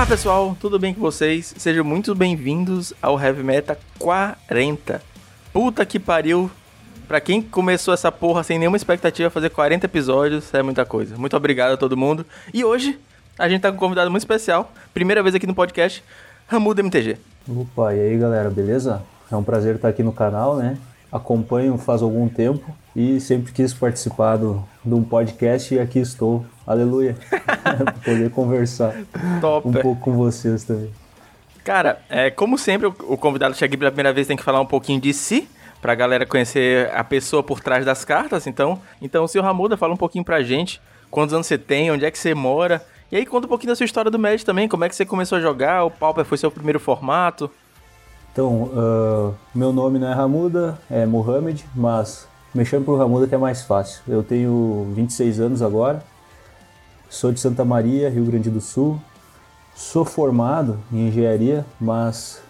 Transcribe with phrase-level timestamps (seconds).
[0.00, 1.54] Olá pessoal, tudo bem com vocês?
[1.58, 5.02] Sejam muito bem-vindos ao Heavy Meta 40.
[5.52, 6.50] Puta que pariu!
[7.06, 11.18] Pra quem começou essa porra sem nenhuma expectativa, fazer 40 episódios é muita coisa.
[11.18, 12.24] Muito obrigado a todo mundo.
[12.54, 12.98] E hoje
[13.38, 16.02] a gente tá com um convidado muito especial, primeira vez aqui no podcast,
[16.46, 17.18] Ramudo MTG.
[17.46, 19.02] Opa, e aí galera, beleza?
[19.30, 20.78] É um prazer estar aqui no canal, né?
[21.12, 26.44] Acompanho faz algum tempo e sempre quis participar do, de um podcast e aqui estou.
[26.66, 27.16] Aleluia!
[28.04, 28.94] poder conversar
[29.40, 29.66] Top.
[29.66, 30.90] um pouco com vocês também.
[31.64, 34.60] Cara, é, como sempre, o o convidado chega aqui pela primeira vez tem que falar
[34.60, 35.48] um pouquinho de si,
[35.80, 38.46] pra galera conhecer a pessoa por trás das cartas.
[38.46, 40.80] Então, então senhor Ramuda, fala um pouquinho pra gente.
[41.10, 42.84] Quantos anos você tem, onde é que você mora.
[43.10, 45.04] E aí conta um pouquinho da sua história do Magic também, como é que você
[45.04, 47.50] começou a jogar, o Pauper foi seu primeiro formato.
[48.32, 53.38] Então, ah, meu nome não é Ramuda, é Mohamed, mas mexendo pro Ramuda que é
[53.38, 54.02] mais fácil.
[54.08, 56.02] Eu tenho 26 anos agora,
[57.08, 59.00] sou de Santa Maria, Rio Grande do Sul.
[59.74, 62.42] Sou formado em engenharia, mas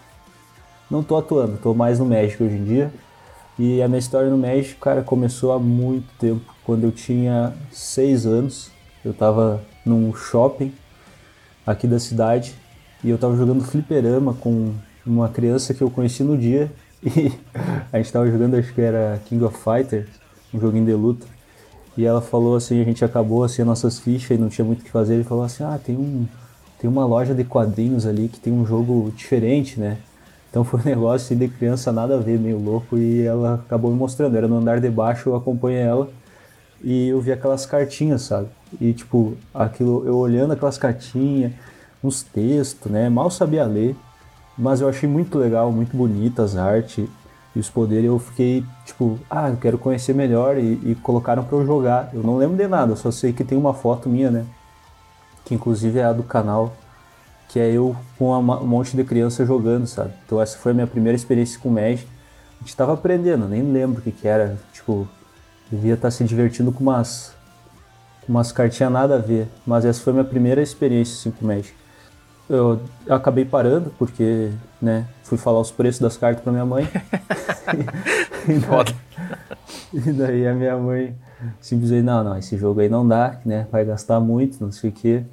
[0.89, 2.91] não tô atuando, tô mais no México hoje em dia.
[3.57, 6.41] E a minha história no México, cara, começou há muito tempo.
[6.65, 8.71] Quando eu tinha 6 anos,
[9.05, 10.73] eu tava num shopping
[11.65, 12.55] aqui da cidade
[13.03, 14.73] e eu tava jogando fliperama com
[15.05, 16.71] uma criança que eu conheci no dia
[17.03, 17.31] e
[17.91, 20.07] a gente tava jogando, acho que era King of Fighters,
[20.53, 21.25] um joguinho de luta.
[21.97, 24.81] E ela falou assim, a gente acabou assim as nossas fichas e não tinha muito
[24.81, 25.15] o que fazer.
[25.15, 26.27] Ele falou assim: "Ah, tem um
[26.79, 29.97] tem uma loja de quadrinhos ali que tem um jogo diferente, né?"
[30.49, 33.91] Então foi um negócio assim, de criança nada a ver, meio louco, e ela acabou
[33.91, 34.37] me mostrando.
[34.37, 36.09] Era no andar de baixo, eu acompanhei ela
[36.83, 38.47] e eu vi aquelas cartinhas, sabe?
[38.79, 41.51] E tipo, aquilo, eu olhando aquelas cartinhas,
[42.03, 43.09] uns textos, né?
[43.09, 43.95] Mal sabia ler,
[44.61, 47.09] mas eu achei muito legal, muito bonita as artes
[47.55, 48.05] e os poderes.
[48.05, 52.11] Eu fiquei tipo, ah, eu quero conhecer melhor e, e colocaram pra eu jogar.
[52.13, 54.45] Eu não lembro de nada, só sei que tem uma foto minha, né?
[55.43, 56.75] Que inclusive é a do canal,
[57.49, 60.13] que é eu com um monte de criança jogando, sabe?
[60.27, 62.07] Então essa foi a minha primeira experiência com Magic.
[62.59, 65.07] A gente tava aprendendo, nem lembro o que que era, tipo,
[65.71, 67.33] devia estar se divertindo com umas
[68.29, 71.80] umas cartinhas nada a ver, mas essa foi a minha primeira experiência assim, com Magic.
[72.51, 74.51] Eu, acabei parando porque,
[74.81, 76.83] né, fui falar os preços das cartas pra minha mãe.
[78.45, 78.95] e, daí,
[80.09, 81.15] e daí a minha mãe
[81.61, 84.93] simplesmente, não, não, esse jogo aí não dá, né, vai gastar muito, não sei o
[84.93, 85.23] quê.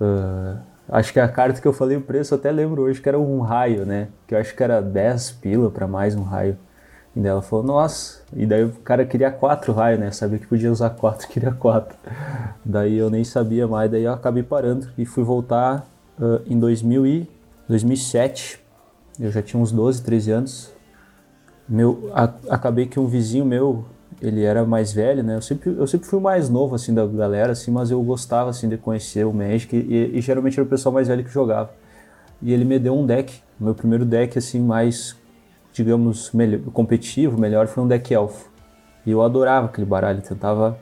[0.00, 0.58] Ah,
[0.88, 3.18] acho que a carta que eu falei o preço, eu até lembro hoje que era
[3.18, 6.56] um raio, né, que eu acho que era 10 pila pra mais um raio.
[7.16, 10.10] E daí ela falou, nossa, e daí o cara queria quatro raios, né?
[10.10, 11.94] Sabia que podia usar quatro, queria quatro.
[12.64, 15.86] Daí eu nem sabia mais, daí eu acabei parando e fui voltar
[16.20, 17.28] ah, em 2000 e
[17.68, 18.60] 2007.
[19.20, 20.72] Eu já tinha uns 12, 13 anos.
[21.68, 23.84] Meu, a- acabei que um vizinho meu,
[24.20, 25.36] ele era mais velho, né?
[25.36, 28.68] Eu sempre, eu sempre fui mais novo, assim, da galera, assim, mas eu gostava, assim,
[28.68, 31.70] de conhecer o Magic e, e geralmente era o pessoal mais velho que jogava.
[32.40, 35.16] E ele me deu um deck, meu primeiro deck, assim, mais,
[35.72, 38.50] digamos, melhor, competitivo, melhor, foi um deck elfo.
[39.06, 40.78] E eu adorava aquele baralho, tentava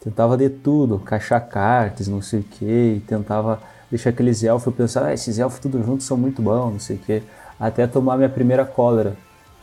[0.00, 3.60] tentava de tudo, caixar cartas, não sei o que, tentava
[3.90, 6.96] deixar aqueles elfos, eu pensava, ah, esses elfos tudo juntos são muito bons, não sei
[6.96, 7.22] o que,
[7.58, 9.16] até tomar minha primeira cólera.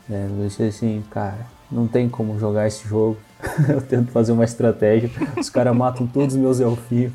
[0.08, 0.28] né?
[0.30, 3.18] eu pensei assim, cara, não tem como jogar esse jogo,
[3.68, 7.14] eu tento fazer uma estratégia, os caras matam todos os meus elfinhos.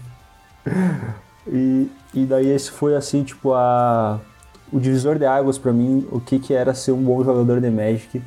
[1.47, 4.21] E, e daí esse foi assim, tipo, a,
[4.73, 7.71] o divisor de águas pra mim, o que que era ser um bom jogador de
[7.71, 8.23] Magic,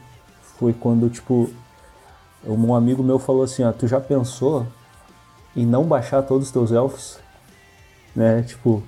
[0.58, 1.50] foi quando, tipo,
[2.46, 4.66] um amigo meu falou assim, ó, tu já pensou
[5.56, 7.20] em não baixar todos os teus elfos?
[8.16, 8.84] Né, tipo,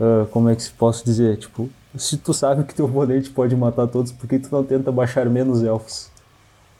[0.00, 1.36] ah, como é que se posso dizer?
[1.36, 4.92] Tipo, se tu sabe que teu oponente pode matar todos, por que tu não tenta
[4.92, 6.10] baixar menos elfos?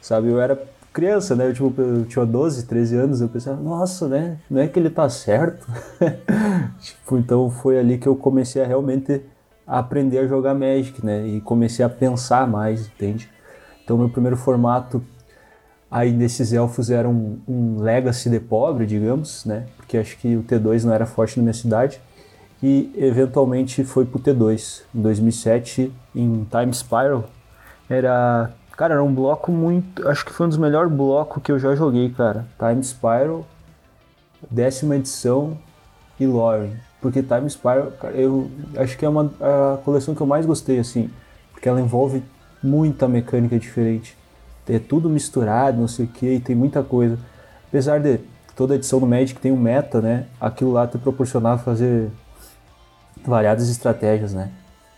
[0.00, 0.60] Sabe, eu era
[0.92, 4.68] criança, né, eu, tipo, eu tinha 12, 13 anos, eu pensava, nossa, né, não é
[4.68, 5.66] que ele tá certo?
[6.80, 9.22] tipo, então foi ali que eu comecei a realmente
[9.66, 13.28] aprender a jogar Magic, né, e comecei a pensar mais, entende?
[13.84, 15.02] Então meu primeiro formato
[15.90, 19.66] Aí desses elfos era um, um legacy de pobre, digamos, né?
[19.76, 22.00] Porque acho que o T2 não era forte na minha cidade.
[22.62, 24.82] E eventualmente foi pro T2.
[24.94, 27.24] Em 2007, em Time Spiral,
[27.88, 28.50] era...
[28.76, 30.06] Cara, era um bloco muito...
[30.06, 32.46] Acho que foi um dos melhores blocos que eu já joguei, cara.
[32.58, 33.46] Time Spiral,
[34.50, 35.56] décima edição
[36.20, 36.70] e Lore.
[37.00, 40.78] Porque Time Spiral, cara, eu acho que é uma a coleção que eu mais gostei,
[40.78, 41.10] assim.
[41.50, 42.22] Porque ela envolve
[42.62, 44.17] muita mecânica diferente
[44.68, 47.18] é tudo misturado, não sei o que, e tem muita coisa.
[47.68, 48.20] Apesar de
[48.56, 50.26] toda edição do Magic tem um meta, né?
[50.40, 52.10] Aquilo lá te proporcionava fazer
[53.24, 54.50] variadas estratégias, né?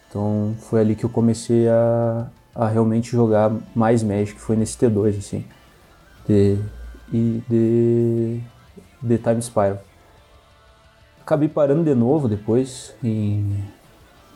[0.08, 5.18] Então foi ali que eu comecei a, a realmente jogar mais Magic, foi nesse T2,
[5.18, 5.44] assim.
[6.26, 6.58] De,
[7.12, 8.40] e de,
[9.02, 9.78] de Time Spiral.
[11.20, 13.64] acabei parando de novo depois, em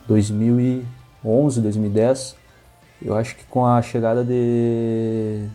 [0.07, 2.44] 2011, 2010.
[3.01, 5.47] Eu acho que com a chegada de.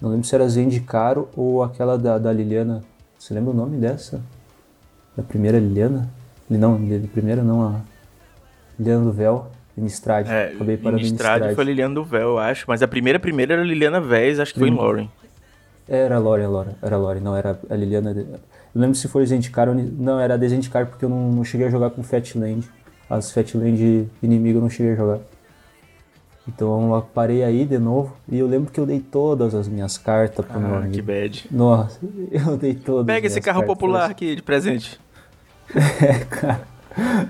[0.00, 2.82] Não lembro se era Zendikaro ou aquela da, da Liliana.
[3.18, 4.20] Você lembra o nome dessa?
[5.16, 6.08] Da primeira Liliana?
[6.48, 7.80] Não, da primeira não, a
[8.78, 9.46] Liliana do Véu.
[9.76, 10.30] Linistrade.
[10.30, 12.64] É, Acabei parando Linistrade foi Liliana do Véu, eu acho.
[12.68, 15.08] Mas a primeira primeira era Liliana Vez, acho que foi em Lauren.
[15.88, 16.72] Era a Lauren, a Lauren.
[16.82, 18.10] Era a Lauren, não, era a Liliana.
[18.10, 19.74] Eu lembro se foi Zendikar ou...
[19.74, 22.68] Não, era a Zendikar porque eu não, não cheguei a jogar com Fatland.
[23.08, 25.18] As Fatland inimigo eu não cheguei a jogar.
[26.46, 29.96] Então eu parei aí de novo e eu lembro que eu dei todas as minhas
[29.96, 30.94] cartas pro ah, meu amigo.
[30.94, 31.46] que bad.
[31.50, 32.00] Nossa,
[32.30, 33.06] eu dei todas.
[33.06, 35.00] Pega esse carro popular aqui de presente.
[35.74, 36.72] é, cara.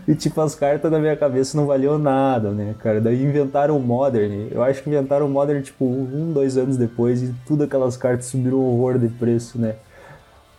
[0.08, 3.00] E tipo, as cartas na minha cabeça não valiam nada, né, cara?
[3.00, 4.48] Daí inventaram o Modern.
[4.50, 8.26] Eu acho que inventaram o Modern, tipo, um, dois anos depois e tudo aquelas cartas
[8.26, 9.76] subiram um horror de preço, né?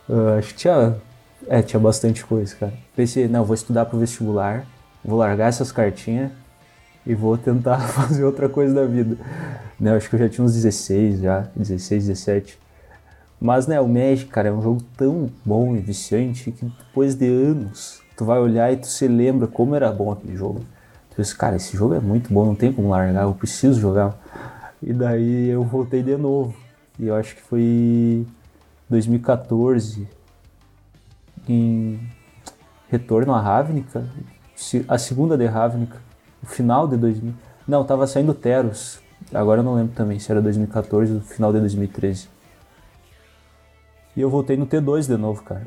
[0.08, 0.96] Uh, acho que tinha.
[1.46, 2.72] É, tinha bastante coisa, cara.
[2.96, 4.64] Pensei, não, vou estudar pro vestibular,
[5.04, 6.30] vou largar essas cartinhas
[7.06, 9.16] e vou tentar fazer outra coisa da vida.
[9.78, 12.58] Né, acho que eu já tinha uns 16 já, 16, 17.
[13.40, 17.26] Mas, né, o Magic, cara, é um jogo tão bom e viciante que depois de
[17.26, 20.60] anos tu vai olhar e tu se lembra como era bom aquele jogo.
[21.10, 24.16] Tu diz, cara, esse jogo é muito bom, não tem como largar, eu preciso jogar.
[24.82, 26.54] E daí eu voltei de novo.
[26.98, 28.26] E eu acho que foi
[28.88, 30.08] 2014,
[31.48, 32.00] em
[32.88, 34.06] Retorno a Ravnica,
[34.88, 35.96] a segunda de Ravnica,
[36.44, 37.34] final de 2000.
[37.66, 39.00] Não, tava saindo Teros.
[39.32, 42.28] Agora eu não lembro também se era 2014 ou final de 2013.
[44.16, 45.66] E eu voltei no T2 de novo, cara.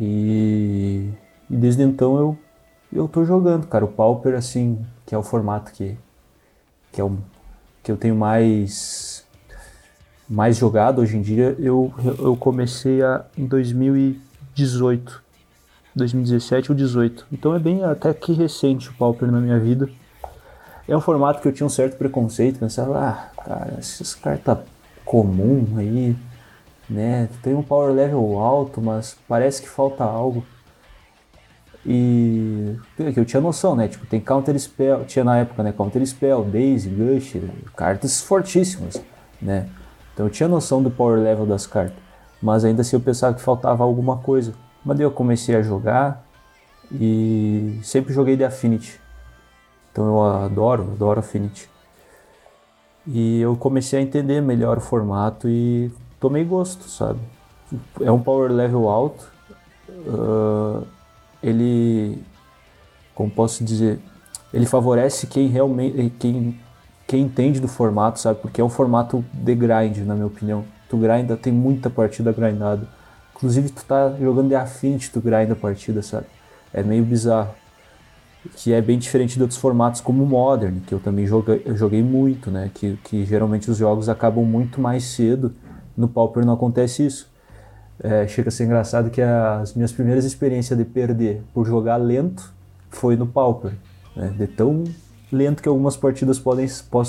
[0.00, 1.10] E
[1.50, 2.38] e desde então eu
[2.92, 3.84] eu tô jogando, cara.
[3.84, 5.96] O Pauper, assim, que é o formato que,
[6.92, 7.18] que, é o,
[7.82, 9.26] que eu tenho mais,
[10.28, 15.23] mais jogado hoje em dia, eu, eu comecei a, em 2018.
[15.94, 17.26] 2017 ou 18.
[17.32, 19.88] Então é bem até que recente o Pauper na minha vida.
[20.86, 24.58] É um formato que eu tinha um certo preconceito, pensava, ah, cara, esses cartas
[25.04, 26.14] comum aí,
[26.88, 27.28] né?
[27.42, 30.44] Tem um power level alto, mas parece que falta algo.
[31.86, 33.88] E que eu tinha noção, né?
[33.88, 35.72] Tipo, tem Counter Spell, tinha na época, né?
[35.72, 37.36] Counter Spell, Daisy, Gush,
[37.76, 39.02] cartas fortíssimas,
[39.40, 39.68] né?
[40.12, 41.96] Então eu tinha noção do power level das cartas,
[42.40, 44.54] mas ainda assim eu pensava que faltava alguma coisa.
[44.84, 46.26] Mas daí eu comecei a jogar
[46.92, 49.00] e sempre joguei de Affinity.
[49.90, 51.70] Então eu adoro, adoro Affinity.
[53.06, 57.20] E eu comecei a entender melhor o formato e tomei gosto, sabe?
[58.00, 59.30] É um power level alto.
[59.88, 60.86] Uh,
[61.42, 62.22] ele,
[63.14, 63.98] como posso dizer,
[64.52, 66.58] ele favorece quem realmente, quem,
[67.06, 68.40] quem entende do formato, sabe?
[68.40, 70.64] Porque é um formato de grind, na minha opinião.
[70.88, 72.88] Tu grinda, tem muita partida grindada.
[73.34, 76.26] Inclusive, tu tá jogando de Affinity, tu grinda a partida, sabe?
[76.72, 77.54] É meio bizarro.
[78.56, 81.76] Que é bem diferente de outros formatos como o Modern, que eu também joguei, eu
[81.76, 82.70] joguei muito, né?
[82.72, 85.54] Que, que geralmente os jogos acabam muito mais cedo.
[85.96, 87.32] No Pauper não acontece isso
[88.02, 92.52] é, chega a ser engraçado que as minhas primeiras experiências de perder por jogar lento
[92.90, 93.72] foi no Pauper,
[94.16, 94.32] né?
[94.36, 94.84] De tão
[95.30, 96.66] lento que algumas partidas podem,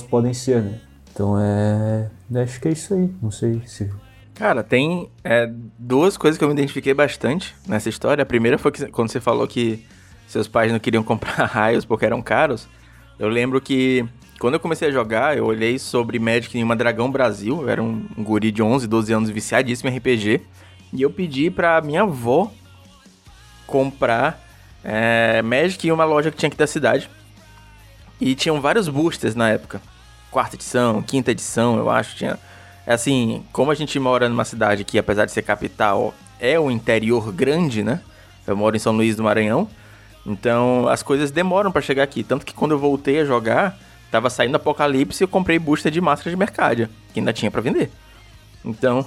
[0.10, 0.80] podem ser, né?
[1.12, 2.10] Então é.
[2.42, 3.14] Acho que é isso aí.
[3.22, 3.90] Não sei se.
[4.36, 5.50] Cara, tem é,
[5.80, 8.22] duas coisas que eu me identifiquei bastante nessa história.
[8.22, 9.84] A primeira foi que quando você falou que
[10.28, 12.68] seus pais não queriam comprar raios porque eram caros.
[13.18, 14.06] Eu lembro que
[14.38, 17.62] quando eu comecei a jogar, eu olhei sobre Magic em uma Dragão Brasil.
[17.62, 20.42] Eu era um, guri de 11, 12 anos viciadíssimo em RPG.
[20.92, 22.52] E eu pedi pra minha avó
[23.66, 24.46] comprar
[24.84, 27.10] é, Magic em uma loja que tinha aqui da cidade.
[28.20, 29.82] E tinham vários boosters na época.
[30.30, 32.18] Quarta edição, quinta edição, eu acho.
[32.18, 32.38] Tinha.
[32.86, 37.32] Assim, como a gente mora numa cidade que, apesar de ser capital, é o interior
[37.32, 38.02] grande, né?
[38.46, 39.68] Eu moro em São Luís do Maranhão.
[40.26, 42.24] Então as coisas demoram para chegar aqui.
[42.24, 43.78] Tanto que quando eu voltei a jogar,
[44.12, 47.62] tava saindo Apocalipse e eu comprei booster de máscara de mercado, que ainda tinha para
[47.62, 47.92] vender.
[48.64, 49.06] Então,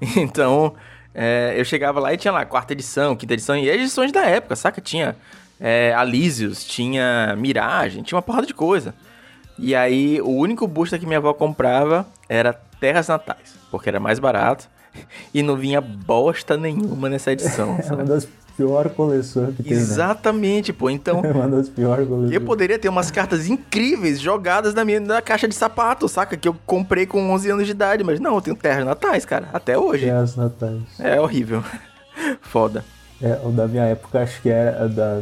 [0.16, 0.74] Então,
[1.14, 4.56] é, eu chegava lá e tinha lá quarta edição, quinta edição, e edições da época,
[4.56, 4.80] saca?
[4.80, 5.16] Tinha
[5.60, 8.94] é, Alísios, tinha Mirage, tinha uma porrada de coisa.
[9.58, 14.18] E aí, o único booster que minha avó comprava era Terras Natais, porque era mais
[14.18, 14.68] barato
[15.32, 17.78] e não vinha bosta nenhuma nessa edição.
[17.78, 19.72] é uma das pior coleção que tem.
[19.72, 19.78] Né?
[19.78, 20.78] Exatamente, né?
[20.78, 20.88] pô.
[20.88, 21.22] Então.
[21.24, 22.32] É uma das piores coleções.
[22.32, 26.36] Eu poderia ter umas cartas incríveis jogadas na minha na caixa de sapato, saca?
[26.36, 29.48] Que eu comprei com 11 anos de idade, mas não, eu tenho terras natais, cara.
[29.52, 30.06] Até hoje.
[30.06, 30.80] Terras natais.
[30.98, 31.62] É horrível.
[32.40, 32.84] Foda.
[33.20, 34.88] É, o da minha época, acho que era.
[34.88, 35.20] Da,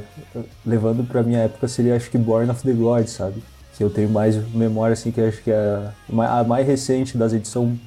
[0.65, 3.43] levando pra minha época, seria acho que Born of the Gods, sabe?
[3.77, 5.91] Que eu tenho mais memória, assim, que acho que é
[6.29, 7.79] a mais recente das edições,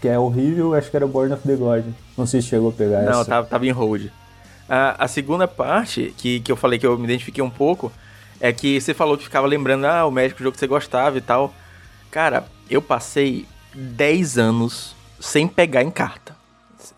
[0.00, 1.84] que é horrível, acho que era Born of the God.
[2.16, 3.18] Não sei se chegou a pegar não, essa.
[3.18, 4.10] Não, tava, tava em hold.
[4.68, 7.90] A, a segunda parte, que, que eu falei que eu me identifiquei um pouco,
[8.40, 11.16] é que você falou que ficava lembrando, ah, o Magic, o jogo que você gostava
[11.16, 11.54] e tal.
[12.10, 16.36] Cara, eu passei 10 anos sem pegar em carta.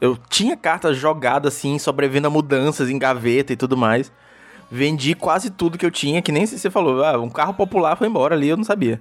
[0.01, 4.11] Eu tinha cartas jogadas assim, sobrevivendo a mudanças em gaveta e tudo mais.
[4.71, 8.09] Vendi quase tudo que eu tinha, que nem você falou, ah, um carro popular foi
[8.09, 9.01] embora ali, eu não sabia.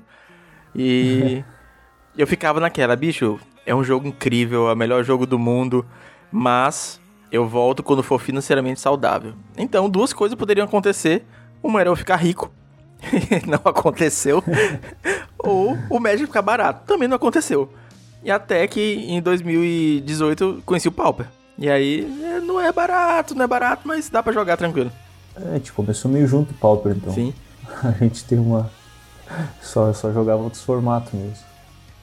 [0.75, 1.43] E
[2.17, 5.86] eu ficava naquela, bicho, é um jogo incrível, é o melhor jogo do mundo,
[6.31, 9.34] mas eu volto quando for financeiramente saudável.
[9.57, 11.24] Então, duas coisas poderiam acontecer.
[11.63, 12.51] Uma era eu ficar rico,
[13.48, 14.43] não aconteceu.
[15.39, 17.72] Ou o Magic ficar barato, também não aconteceu.
[18.24, 21.27] E até que em 2018 eu conheci o Pauper.
[21.57, 24.91] E aí, é, não é barato, não é barato, mas dá para jogar tranquilo.
[25.35, 27.13] É, a gente começou meio junto o Pauper, então.
[27.13, 27.33] Sim.
[27.83, 28.69] A gente tem uma.
[29.61, 31.43] Só, só jogava outros formatos mesmo.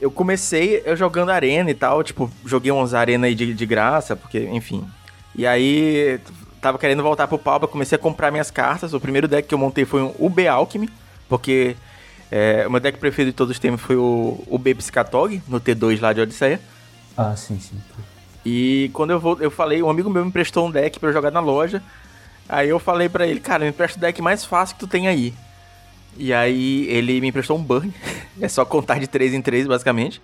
[0.00, 4.16] Eu comecei eu jogando arena e tal, tipo, joguei umas arenas aí de, de graça,
[4.16, 4.84] porque, enfim.
[5.34, 6.20] E aí,
[6.60, 8.92] tava querendo voltar pro Pauper, comecei a comprar minhas cartas.
[8.92, 10.90] O primeiro deck que eu montei foi um UB Alchemy,
[11.28, 11.76] porque
[12.30, 15.60] é, o meu deck preferido de todos os tempos foi o, o B Psicatog, no
[15.60, 16.60] T2 lá de Odisseia.
[17.16, 17.80] Ah, sim, sim.
[18.44, 21.30] E quando eu vou, eu falei, um amigo meu me emprestou um deck para jogar
[21.30, 21.82] na loja.
[22.48, 25.08] Aí eu falei para ele, cara, me empresta o deck mais fácil que tu tem
[25.08, 25.32] aí.
[26.16, 27.92] E aí ele me emprestou um burn.
[28.40, 30.20] é só contar de 3 em 3, basicamente.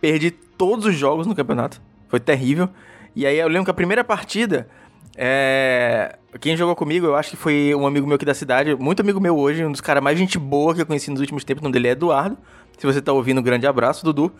[0.00, 1.80] Perdi todos os jogos no campeonato.
[2.08, 2.68] Foi terrível.
[3.14, 4.68] E aí eu lembro que a primeira partida.
[5.16, 6.16] É...
[6.40, 9.18] Quem jogou comigo, eu acho que foi um amigo meu aqui da cidade, muito amigo
[9.18, 11.62] meu hoje, um dos caras mais gente boa que eu conheci nos últimos tempos.
[11.62, 12.36] O nome dele é Eduardo.
[12.76, 14.30] Se você tá ouvindo, um grande abraço, Dudu.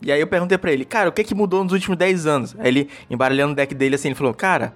[0.00, 2.26] E aí eu perguntei pra ele, cara, o que é que mudou nos últimos 10
[2.26, 2.56] anos?
[2.58, 4.74] Aí ele, embaralhando o deck dele assim, ele falou, cara,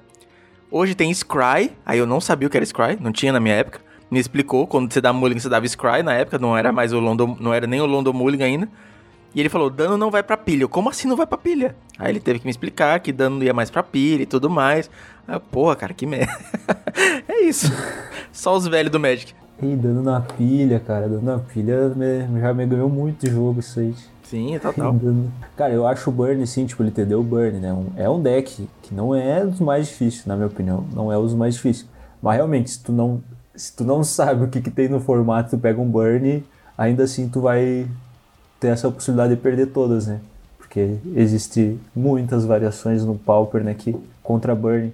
[0.70, 1.72] hoje tem Scry.
[1.84, 3.80] Aí eu não sabia o que era Scry, não tinha na minha época.
[4.10, 6.98] Me explicou, quando você dá Mulligan, você dava Scry na época, não era mais o
[6.98, 8.68] London, não era nem o London Mulligan ainda.
[9.34, 10.64] E ele falou, dano não vai pra pilha.
[10.64, 11.76] Eu, como assim não vai pra pilha?
[11.96, 14.90] Aí ele teve que me explicar que dano ia mais pra pilha e tudo mais.
[15.28, 16.32] Aí, porra, cara, que merda.
[17.28, 17.72] é isso.
[18.32, 19.32] Só os velhos do Magic.
[19.62, 21.08] Ih, dano na pilha, cara.
[21.08, 23.94] Dano na pilha me, já me ganhou muito jogo isso aí.
[24.30, 24.94] Sim, total.
[25.56, 27.72] Cara, eu acho o Burn, sim, tipo, ele entendeu o Burn, né?
[27.72, 30.84] Um, é um deck que não é dos mais difíceis, na minha opinião.
[30.94, 31.88] Não é os mais difíceis.
[32.22, 33.20] Mas realmente, se tu não,
[33.56, 36.44] se tu não sabe o que, que tem no formato, tu pega um Burn,
[36.78, 37.88] ainda assim tu vai
[38.60, 40.20] ter essa possibilidade de perder todas, né?
[40.58, 43.74] Porque existe muitas variações no Pauper, né?
[43.74, 44.92] Que contra Burn.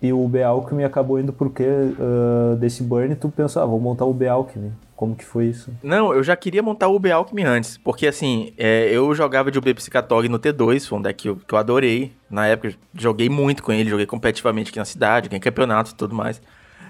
[0.00, 4.06] E o B Alchemy acabou indo porque uh, desse Burn tu pensou, ah, vou montar
[4.06, 4.72] o B Alchemy.
[4.98, 5.72] Como que foi isso?
[5.80, 9.56] Não, eu já queria montar o UB Alchemy antes, porque assim, é, eu jogava de
[9.56, 12.10] UB Psicatog no T2, foi um deck que eu, que eu adorei.
[12.28, 16.16] Na época, joguei muito com ele, joguei competitivamente aqui na cidade, ganhei campeonato e tudo
[16.16, 16.42] mais.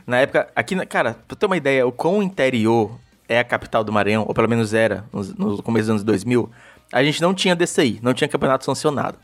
[0.07, 2.99] Na época, aqui, cara, pra ter uma ideia, o quão interior
[3.29, 6.50] é a capital do Maranhão, ou pelo menos era, no, no começo dos anos 2000,
[6.91, 9.19] a gente não tinha DCI, não tinha campeonato sancionado.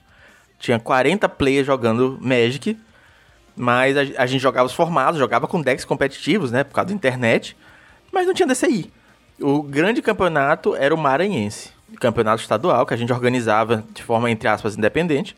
[0.58, 2.78] Tinha 40 players jogando Magic,
[3.56, 6.94] mas a, a gente jogava os formados, jogava com decks competitivos, né, por causa da
[6.94, 7.56] internet,
[8.14, 8.90] mas não tinha DCI.
[9.40, 14.48] O grande campeonato era o Maranhense, campeonato estadual que a gente organizava de forma, entre
[14.48, 15.36] aspas, independente.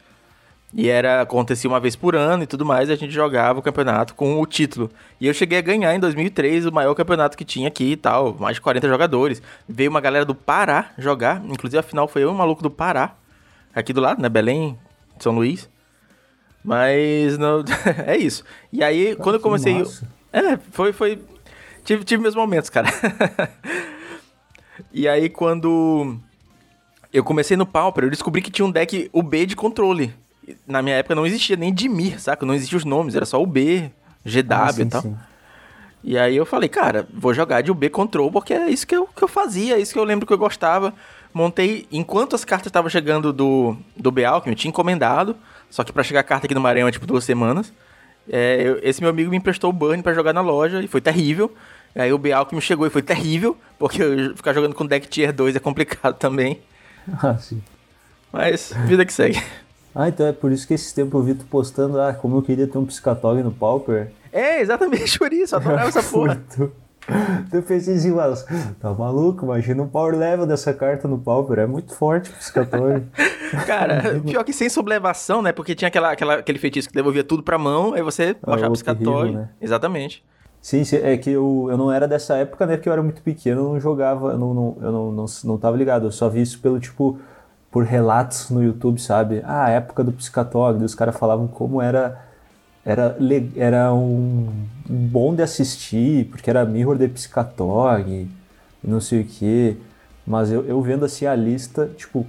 [0.74, 3.62] E era acontecia uma vez por ano e tudo mais, e a gente jogava o
[3.62, 4.90] campeonato com o título.
[5.18, 8.36] E eu cheguei a ganhar em 2003 o maior campeonato que tinha aqui e tal,
[8.38, 9.40] mais de 40 jogadores.
[9.66, 13.14] Veio uma galera do Pará jogar, inclusive a final foi eu, um maluco do Pará,
[13.74, 14.78] aqui do lado, né, Belém,
[15.18, 15.70] São Luís.
[16.62, 17.64] Mas não,
[18.04, 18.44] é isso.
[18.70, 19.82] E aí, quando eu comecei,
[20.32, 21.18] é, foi foi
[21.86, 22.88] tive tive meus momentos, cara.
[24.92, 26.18] e aí quando
[27.12, 30.12] eu comecei no Pauper, eu descobri que tinha um deck UB de controle
[30.66, 32.44] na minha época não existia nem Dimir, saca?
[32.44, 33.90] Não existiam os nomes, era só o B,
[34.24, 35.02] GW ah, sim, e tal.
[35.02, 35.16] Sim.
[36.04, 39.06] E aí eu falei, cara, vou jogar de UB Control, porque é isso que eu,
[39.06, 40.94] que eu fazia, é isso que eu lembro que eu gostava.
[41.34, 45.36] Montei, enquanto as cartas estavam chegando do, do B Alchemy, eu tinha encomendado,
[45.68, 47.72] só que para chegar a carta aqui no Maranhão é tipo duas semanas.
[48.28, 51.00] É, eu, esse meu amigo me emprestou o Burn para jogar na loja e foi
[51.00, 51.52] terrível.
[51.96, 54.00] Aí o B Alchemy chegou e foi terrível, porque
[54.36, 56.60] ficar jogando com deck tier 2 é complicado também.
[57.22, 57.62] Ah, sim.
[58.32, 59.42] Mas, vida que segue.
[59.94, 62.42] Ah, então é por isso que esse tempo eu vi tu postando, ah, como eu
[62.42, 64.12] queria ter um psicatog no Pauper.
[64.30, 66.38] É, exatamente por isso, adorava essa porra.
[66.54, 66.70] Tu,
[67.50, 68.44] tu fez assim, mas
[68.78, 69.46] tá maluco?
[69.46, 73.06] Imagina um power level dessa carta no Pauper, é muito forte o psicatog.
[73.66, 75.50] Cara, pior que sem sublevação, né?
[75.50, 78.70] Porque tinha aquela, aquela, aquele feitiço que devolvia tudo pra mão, aí você ah, baixava
[78.70, 79.30] o psicatog.
[79.30, 79.48] Né?
[79.62, 80.22] Exatamente.
[80.60, 82.76] Sim, é que eu, eu não era dessa época, né?
[82.76, 85.58] Porque eu era muito pequeno, eu não jogava, eu não, não, eu não, não, não
[85.58, 86.06] tava ligado.
[86.06, 87.18] Eu só vi isso pelo tipo
[87.70, 89.42] por relatos no YouTube, sabe?
[89.44, 92.24] Ah, a época do Psicatog, os caras falavam como era
[92.84, 93.16] era,
[93.56, 94.48] era um,
[94.88, 98.28] bom de assistir, porque era mirror de Psicatog
[98.86, 99.76] não sei o que.
[100.26, 102.26] Mas eu, eu vendo assim a lista, tipo,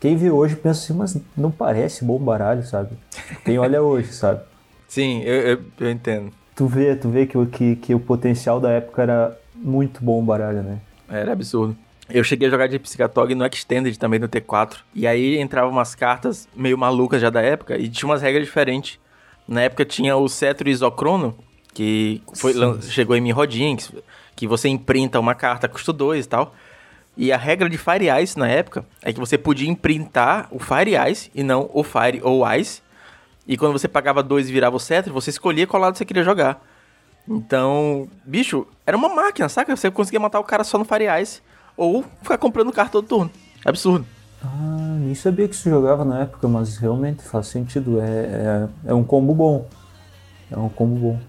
[0.00, 2.96] quem vê hoje pensa assim, mas não parece bom baralho, sabe?
[3.44, 4.42] Quem olha hoje, sabe?
[4.86, 6.32] Sim, eu, eu, eu entendo.
[6.58, 10.22] Tu vê, tu vê que, que, que o potencial da época era muito bom o
[10.24, 10.80] baralho, né?
[11.08, 11.76] Era absurdo.
[12.10, 14.78] Eu cheguei a jogar de Psychatog no Extended também no T4.
[14.92, 18.98] E aí entravam umas cartas meio malucas já da época e tinha umas regras diferentes.
[19.46, 21.38] Na época tinha o Cetro Isocrono,
[21.72, 24.02] que foi, chegou em mim rodinha, que,
[24.34, 26.52] que você imprinta uma carta, custa 2 e tal.
[27.16, 30.96] E a regra de Fire Ice na época é que você podia imprintar o Fire
[31.08, 32.82] Ice e não o Fire ou Ice.
[33.48, 36.22] E quando você pagava 2 e virava o Cetro, você escolhia qual lado você queria
[36.22, 36.62] jogar.
[37.26, 39.74] Então, bicho, era uma máquina, saca?
[39.74, 41.40] Você conseguia matar o cara só no Fire Ice
[41.74, 43.30] ou ficar comprando carta todo turno.
[43.64, 44.06] Absurdo.
[44.44, 47.98] Ah, nem sabia que isso jogava na época, mas realmente faz sentido.
[48.00, 49.66] É, é, é um combo bom.
[50.50, 51.20] É um combo bom.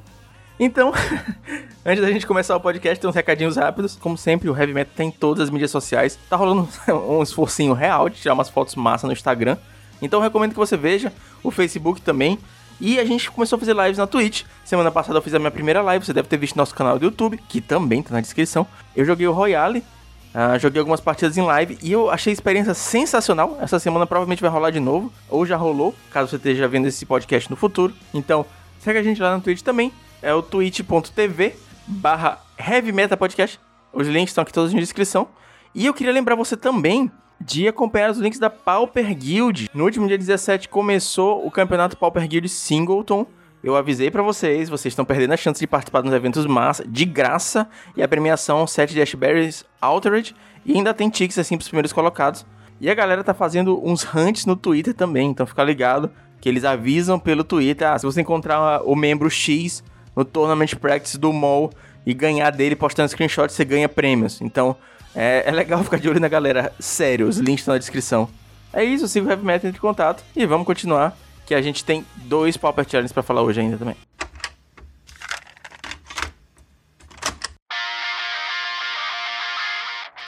[0.60, 0.92] Então,
[1.86, 3.96] antes da gente começar o podcast, tem uns recadinhos rápidos.
[3.96, 6.20] Como sempre, o Heavy Metal tem todas as mídias sociais.
[6.30, 6.68] Tá rolando
[7.10, 9.58] um esforcinho real de tirar umas fotos massa no Instagram.
[10.02, 11.12] Então, recomendo que você veja
[11.44, 12.40] o Facebook também.
[12.82, 14.44] E a gente começou a fazer lives na Twitch.
[14.64, 17.06] Semana passada eu fiz a minha primeira live, você deve ter visto nosso canal do
[17.06, 18.66] YouTube, que também tá na descrição.
[18.96, 19.84] Eu joguei o Royale,
[20.30, 23.58] Uh, joguei algumas partidas em live e eu achei a experiência sensacional.
[23.60, 27.04] Essa semana provavelmente vai rolar de novo, ou já rolou, caso você esteja vendo esse
[27.04, 27.94] podcast no futuro.
[28.14, 28.46] Então,
[28.80, 29.92] segue a gente lá no Twitch também.
[30.22, 31.56] É o twitch.tv
[31.88, 33.60] barra Heavy Meta Podcast.
[33.92, 35.28] Os links estão aqui todos na descrição.
[35.74, 39.70] E eu queria lembrar você também de acompanhar os links da Pauper Guild.
[39.74, 43.26] No último dia 17 começou o campeonato Pauper Guild Singleton.
[43.64, 47.04] Eu avisei para vocês, vocês estão perdendo a chance de participar dos eventos massa, de
[47.04, 50.34] graça, e a premiação 7 de Ashberries Altered,
[50.66, 52.46] e ainda tem tickets assim pros primeiros colocados.
[52.80, 56.64] E a galera tá fazendo uns hunts no Twitter também, então fica ligado que eles
[56.64, 59.84] avisam pelo Twitter, ah, se você encontrar o membro X
[60.16, 61.70] no Tournament Practice do MOL
[62.06, 64.42] e ganhar dele postando screenshot, você ganha prêmios.
[64.42, 64.78] Então,
[65.16, 66.74] é, é legal ficar de olho na galera.
[66.80, 68.30] Sério, os links estão na descrição.
[68.72, 72.06] É isso, siga o Heavy Metal entre contato e vamos continuar que a gente tem
[72.16, 73.96] dois Pauper Challenges pra falar hoje ainda também.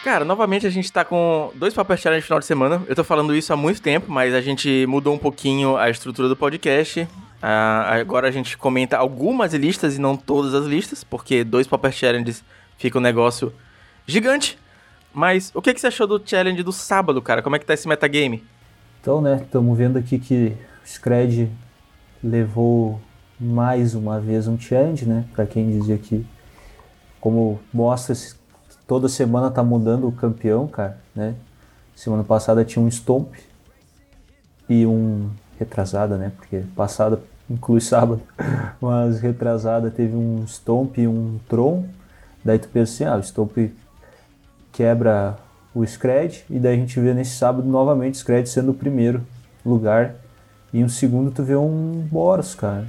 [0.04, 2.84] Cara, novamente a gente tá com dois Pauper Challenge no final de semana.
[2.88, 6.28] Eu tô falando isso há muito tempo, mas a gente mudou um pouquinho a estrutura
[6.28, 7.02] do podcast.
[7.02, 7.08] Uh,
[7.44, 12.44] agora a gente comenta algumas listas e não todas as listas, porque dois Pauper Challenges
[12.80, 13.54] fica um negócio
[14.08, 14.58] gigante.
[15.13, 17.41] Mas o que, que você achou do challenge do sábado, cara?
[17.41, 18.43] Como é que tá esse metagame?
[19.02, 21.52] Então, né, estamos vendo aqui que Scred
[22.24, 23.00] levou
[23.39, 25.26] mais uma vez um challenge, né?
[25.34, 26.26] Para quem dizia que,
[27.19, 28.15] como mostra,
[28.88, 31.36] toda semana tá mudando o campeão, cara, né?
[31.95, 33.34] Semana passada tinha um Stomp
[34.69, 36.32] e um retrasada, né?
[36.38, 38.21] Porque passada inclui sábado,
[38.80, 41.86] mas retrasada teve um Stomp e um Tron.
[42.45, 43.58] Daí tu pensa assim, ah, o Stomp
[44.72, 45.38] quebra
[45.74, 49.22] o Scred e daí a gente vê nesse sábado novamente o Scred sendo o primeiro
[49.66, 50.16] lugar
[50.74, 52.88] e um segundo tu vê um Boros, cara.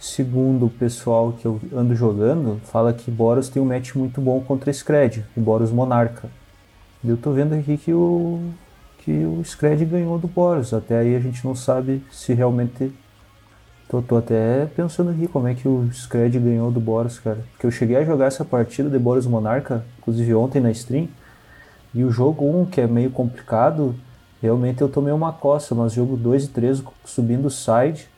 [0.00, 4.40] Segundo o pessoal que eu ando jogando, fala que Boros tem um match muito bom
[4.40, 6.28] contra Scred, o Boros Monarca.
[7.02, 8.52] E eu tô vendo aqui que o
[8.98, 10.74] que o Scred ganhou do Boros.
[10.74, 12.92] Até aí a gente não sabe se realmente
[13.88, 17.38] Tô, tô, até pensando aqui como é que o Scred ganhou do Boros, cara.
[17.52, 21.08] Porque eu cheguei a jogar essa partida de Boros Monarca, inclusive ontem na stream.
[21.94, 23.94] E o jogo 1, um, que é meio complicado,
[24.40, 28.08] Realmente eu tomei uma coça, mas jogo 2 e 3 subindo side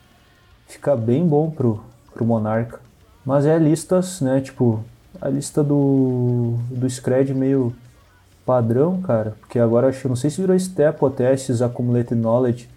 [0.67, 2.79] fica bem bom pro, pro Monarca.
[3.25, 4.39] Mas é listas, né?
[4.39, 4.83] Tipo,
[5.19, 7.73] a lista do, do Scred meio
[8.45, 9.35] padrão, cara.
[9.39, 12.69] Porque agora acho, não sei se virou step ou até esses accumulated knowledge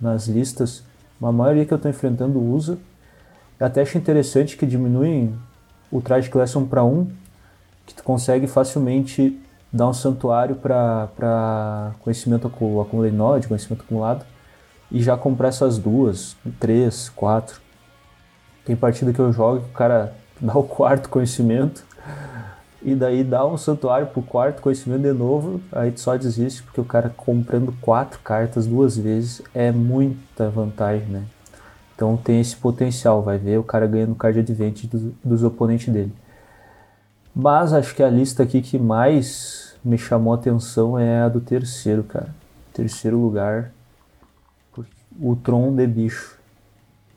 [0.00, 0.82] nas listas.
[1.20, 2.78] Mas a maioria que eu tô enfrentando usa.
[3.58, 5.34] Eu até acho interessante que diminuem
[5.90, 7.06] o Traje Class 1 para 1,
[7.86, 9.40] que tu consegue facilmente
[9.72, 14.24] dar um santuário para conhecimento acumulado, conhecimento acumulado,
[14.90, 17.60] e já comprar essas duas, três, quatro.
[18.64, 21.84] Tem partida que eu jogo que o cara dá o quarto conhecimento
[22.86, 26.80] e daí dá um santuário pro quarto conhecimento de novo, aí tu só desiste porque
[26.80, 31.24] o cara comprando quatro cartas duas vezes é muita vantagem, né?
[31.96, 36.12] Então tem esse potencial, vai ver o cara ganhando card advantage dos, dos oponentes dele.
[37.34, 41.40] Mas acho que a lista aqui que mais me chamou a atenção é a do
[41.40, 42.32] terceiro, cara.
[42.72, 43.72] Terceiro lugar,
[45.20, 46.38] o Tron de bicho.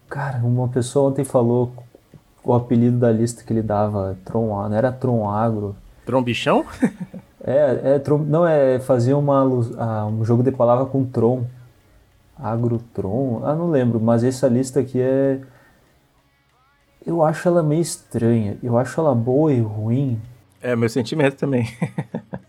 [0.10, 1.72] Cara, uma pessoa ontem falou
[2.44, 5.76] o apelido da lista que ele dava, Tron, não era Tron Agro.
[6.06, 6.66] Tron Bichão?
[7.44, 9.42] é, é Tron, não, é fazer uma,
[9.78, 11.46] ah, um jogo de palavra com Tron.
[12.38, 15.42] Agrotron, ah, não lembro, mas essa lista aqui é.
[17.06, 18.58] Eu acho ela meio estranha.
[18.64, 20.22] Eu acho ela boa e ruim.
[20.62, 21.68] É, meu sentimento também.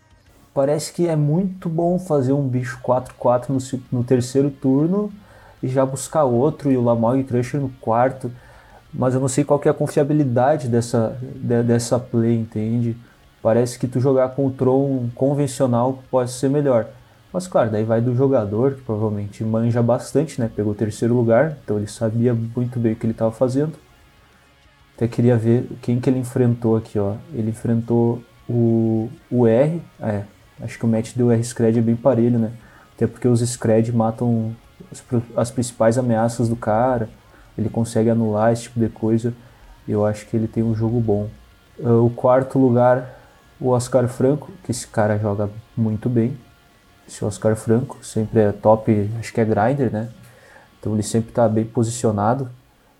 [0.53, 5.11] parece que é muito bom fazer um bicho 4-4 no, no, terceiro turno
[5.63, 8.31] e já buscar outro e o Lamog Crusher no quarto.
[8.93, 12.97] Mas eu não sei qual que é a confiabilidade dessa, de, dessa play, entende?
[13.41, 16.87] Parece que tu jogar com o Tron convencional pode ser melhor.
[17.33, 20.51] Mas claro, daí vai do jogador, que provavelmente manja bastante, né?
[20.53, 23.73] Pegou o terceiro lugar, então ele sabia muito bem o que ele estava fazendo.
[24.95, 27.15] Até queria ver quem que ele enfrentou aqui, ó.
[27.33, 30.23] Ele enfrentou o, o R, é,
[30.61, 32.51] acho que o match do R-Scred é bem parelho, né?
[32.95, 34.55] Até porque os Scred matam
[34.91, 35.03] as,
[35.35, 37.09] as principais ameaças do cara,
[37.57, 39.33] ele consegue anular esse tipo de coisa.
[39.87, 41.29] Eu acho que ele tem um jogo bom.
[41.79, 43.19] Uh, o quarto lugar,
[43.59, 46.37] o Oscar Franco, que esse cara joga muito bem.
[47.07, 50.09] Esse Oscar Franco sempre é top, acho que é grinder, né?
[50.79, 52.49] Então ele sempre está bem posicionado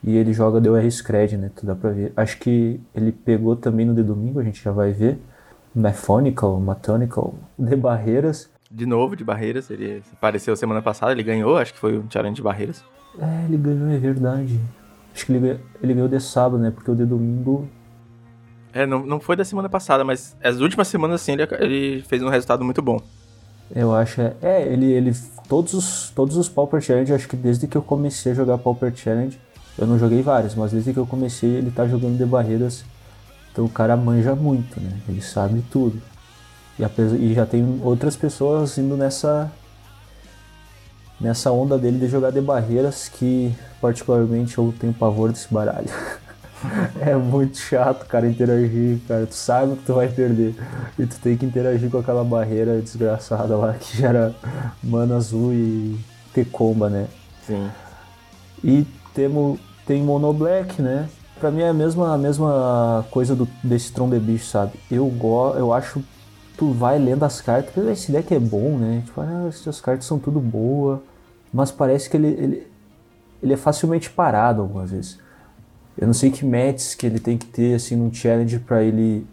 [0.04, 1.52] e ele joga DR Scred, né?
[1.56, 2.12] Tu dá pra ver.
[2.16, 5.20] Acho que ele pegou também no de domingo, a gente já vai ver.
[5.74, 8.50] Methonical, Matonical, de barreiras.
[8.70, 9.70] De novo, de barreiras.
[9.70, 12.84] Ele apareceu semana passada, ele ganhou, acho que foi um challenge de barreiras.
[13.20, 14.60] É, ele ganhou, é verdade.
[15.14, 16.72] Acho que ele, ganhou, ele ganhou de sábado, né?
[16.72, 17.68] Porque o de domingo.
[18.74, 22.24] É, não, não foi da semana passada, mas as últimas semanas, sim, ele, ele fez
[22.24, 23.00] um resultado muito bom.
[23.74, 24.22] Eu acho.
[24.22, 25.12] É, é, ele, ele.
[25.48, 28.96] Todos os, todos os Pauper Challenge, acho que desde que eu comecei a jogar Pauper
[28.96, 29.38] Challenge,
[29.78, 32.86] eu não joguei vários, mas desde que eu comecei, ele tá jogando de barreiras.
[33.52, 34.98] Então o cara manja muito, né?
[35.10, 36.02] Ele sabe tudo.
[36.80, 39.52] E, apesar, e já tem outras pessoas indo nessa
[41.22, 45.88] nessa onda dele de jogar de barreiras que particularmente eu tenho pavor desse baralho.
[47.00, 49.26] é muito chato, cara, interagir, cara.
[49.26, 50.56] Tu sabe que tu vai perder.
[50.98, 54.36] E tu tem que interagir com aquela barreira desgraçada lá que gera
[54.84, 55.98] mana azul e
[56.34, 57.08] T-comba, né?
[57.46, 57.70] Sim.
[58.64, 61.08] E temo, tem Mono Black, né?
[61.40, 64.74] Pra mim é a mesma, a mesma coisa do, desse Tron de Bicho, sabe?
[64.92, 66.04] Eu, go, eu acho
[66.56, 69.02] tu vai lendo as cartas, esse deck é bom, né?
[69.04, 71.02] Tipo, ah, essas cartas são tudo boa,
[71.54, 72.68] mas parece que ele, ele,
[73.42, 75.20] ele é facilmente parado algumas vezes.
[75.98, 79.26] Eu não sei que matches que ele tem que ter assim num challenge para ele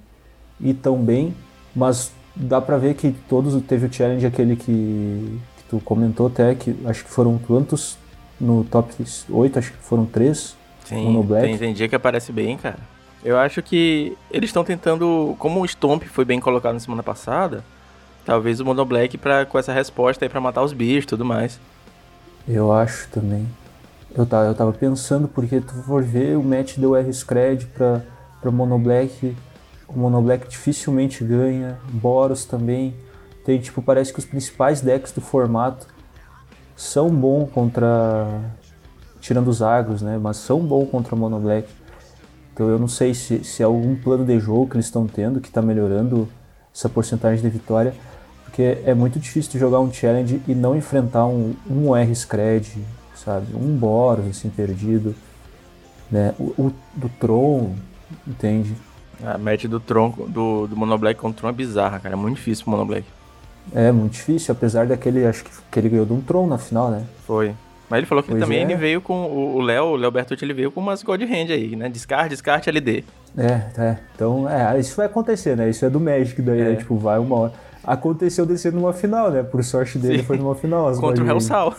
[0.61, 1.35] ir tão bem,
[1.75, 6.55] mas dá pra ver que todos teve o challenge aquele que, que tu comentou até
[6.55, 7.97] que acho que foram quantos
[8.41, 8.95] no top
[9.29, 10.57] 8, acho que foram três.
[10.85, 11.47] Sim, no Black.
[11.47, 12.79] Tem, tem dia que aparece bem, cara.
[13.25, 17.65] Eu acho que eles estão tentando, como o Stomp foi bem colocado na semana passada,
[18.25, 21.25] talvez o Mono Black pra, com essa resposta aí pra matar os bichos e tudo
[21.25, 21.61] mais.
[22.49, 23.47] Eu acho também.
[24.15, 28.01] Eu tava, eu tava pensando, porque tu for ver o match deu R-Scred pra,
[28.41, 29.37] pra Mono Black,
[29.87, 32.95] o Mono Black dificilmente ganha, Boros também.
[33.45, 35.87] Tem, tipo, parece que os principais decks do formato
[36.75, 38.27] são bons contra.
[39.21, 40.19] Tirando os agros, né?
[40.19, 41.69] Mas são bons contra Mono Black.
[42.53, 45.41] Então eu não sei se, se é algum plano de jogo que eles estão tendo
[45.41, 46.29] que está melhorando
[46.75, 47.95] essa porcentagem de vitória.
[48.59, 52.69] Porque é muito difícil jogar um challenge e não enfrentar um, um R Scred,
[53.15, 53.55] sabe?
[53.55, 55.15] Um Boros assim perdido.
[56.11, 56.35] Né?
[56.41, 57.77] O, o do Tron,
[58.27, 58.75] entende?
[59.25, 62.17] A match do Tron, do, do Mono Black contra o Tron é bizarra, cara.
[62.17, 63.07] É muito difícil pro Mono Black.
[63.73, 66.91] É, muito difícil, apesar daquele, acho que, que ele ganhou de um Tron na final,
[66.91, 67.05] né?
[67.29, 67.55] Foi.
[67.89, 68.63] Mas ele falou que também é.
[68.63, 69.15] ele veio com.
[69.55, 71.89] O Léo, o Léo Bertucci, ele veio com umas God Hand aí, né?
[71.89, 73.05] Descarte, descarte, LD.
[73.37, 73.99] É, é.
[74.17, 75.71] Então, é, isso vai acontecer, né?
[75.71, 76.67] Isso é do Magic daí, né?
[76.67, 76.71] é.
[76.71, 76.77] né?
[76.77, 77.68] Tipo, vai uma hora.
[77.89, 79.43] Aconteceu descer numa final, né?
[79.43, 80.25] Por sorte dele Sim.
[80.25, 80.95] foi numa final.
[80.97, 81.75] contra o Hellsal.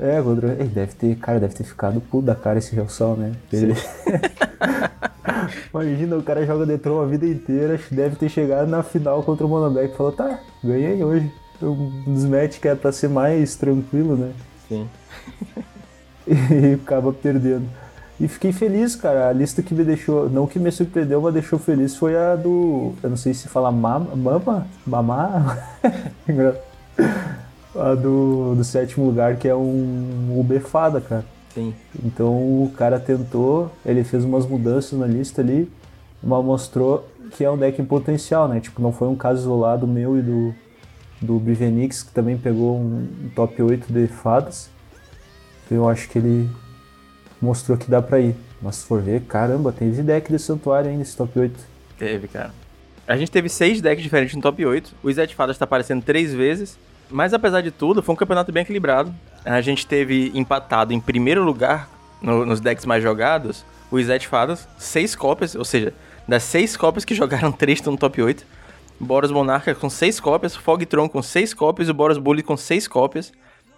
[0.00, 0.52] é, contra.
[0.52, 3.32] Ele deve ter, cara, deve ter ficado puto da cara esse Hellsal, né?
[3.52, 3.74] Ele...
[5.72, 9.48] Imagina, o cara joga Detron a vida inteira, deve ter chegado na final contra o
[9.50, 11.30] Monoblack e falou, tá, ganhei hoje.
[11.60, 14.32] Um dos matches que é pra ser mais tranquilo, né?
[14.66, 14.88] Sim.
[16.26, 17.68] e acaba perdendo.
[18.20, 19.28] E fiquei feliz, cara.
[19.28, 22.92] A lista que me deixou, não que me surpreendeu, mas deixou feliz foi a do.
[23.02, 24.16] Eu não sei se fala mama.
[24.16, 24.66] Mama?
[24.84, 25.58] Mamá?
[27.76, 31.24] a do, do sétimo lugar, que é um Ubefada, cara.
[31.54, 31.74] Sim.
[32.04, 35.70] Então o cara tentou, ele fez umas mudanças na lista ali,
[36.22, 38.60] mas mostrou que é um deck em potencial, né?
[38.60, 40.54] Tipo, não foi um caso isolado meu e do,
[41.20, 44.70] do Bivenix, que também pegou um, um top 8 de fadas.
[45.66, 46.48] Então eu acho que ele
[47.40, 48.34] mostrou que dá pra ir.
[48.60, 51.58] Mas se for ver, caramba, teve deck de santuário ainda nesse top 8.
[51.98, 52.52] Teve, cara.
[53.06, 54.94] A gente teve seis decks diferentes no top 8.
[55.02, 56.78] O Zé de Fadas tá aparecendo três vezes.
[57.10, 59.14] Mas apesar de tudo, foi um campeonato bem equilibrado.
[59.44, 61.88] A gente teve empatado em primeiro lugar
[62.20, 65.94] no, nos decks mais jogados o Zé de Fadas, seis cópias, ou seja,
[66.26, 68.44] das seis cópias que jogaram, três estão no top 8.
[69.00, 72.88] Boros Monarca com seis cópias, Fogtron com seis cópias e o Boros Bully com seis
[72.88, 73.32] cópias,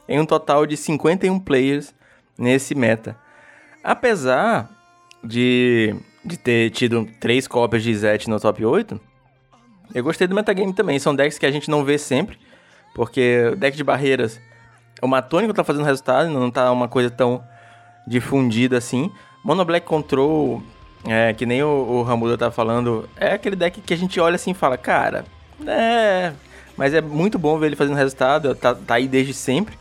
[0.09, 1.95] em um total de 51 players
[2.37, 3.17] nesse meta.
[3.83, 4.71] Apesar
[5.23, 9.01] de, de ter tido três cópias de Zet no top 8,
[9.95, 10.99] eu gostei do metagame também.
[10.99, 12.39] São decks que a gente não vê sempre,
[12.95, 14.41] porque o deck de barreiras
[15.01, 17.43] o Matônico tá fazendo resultado, não tá uma coisa tão
[18.07, 19.11] difundida assim.
[19.43, 20.63] Mono Black Control,
[21.07, 24.35] é, que nem o, o Ramuda tá falando, é aquele deck que a gente olha
[24.35, 25.25] assim e fala, cara,
[25.67, 26.33] é.
[26.77, 29.79] Mas é muito bom ver ele fazendo resultado, tá, tá aí desde sempre.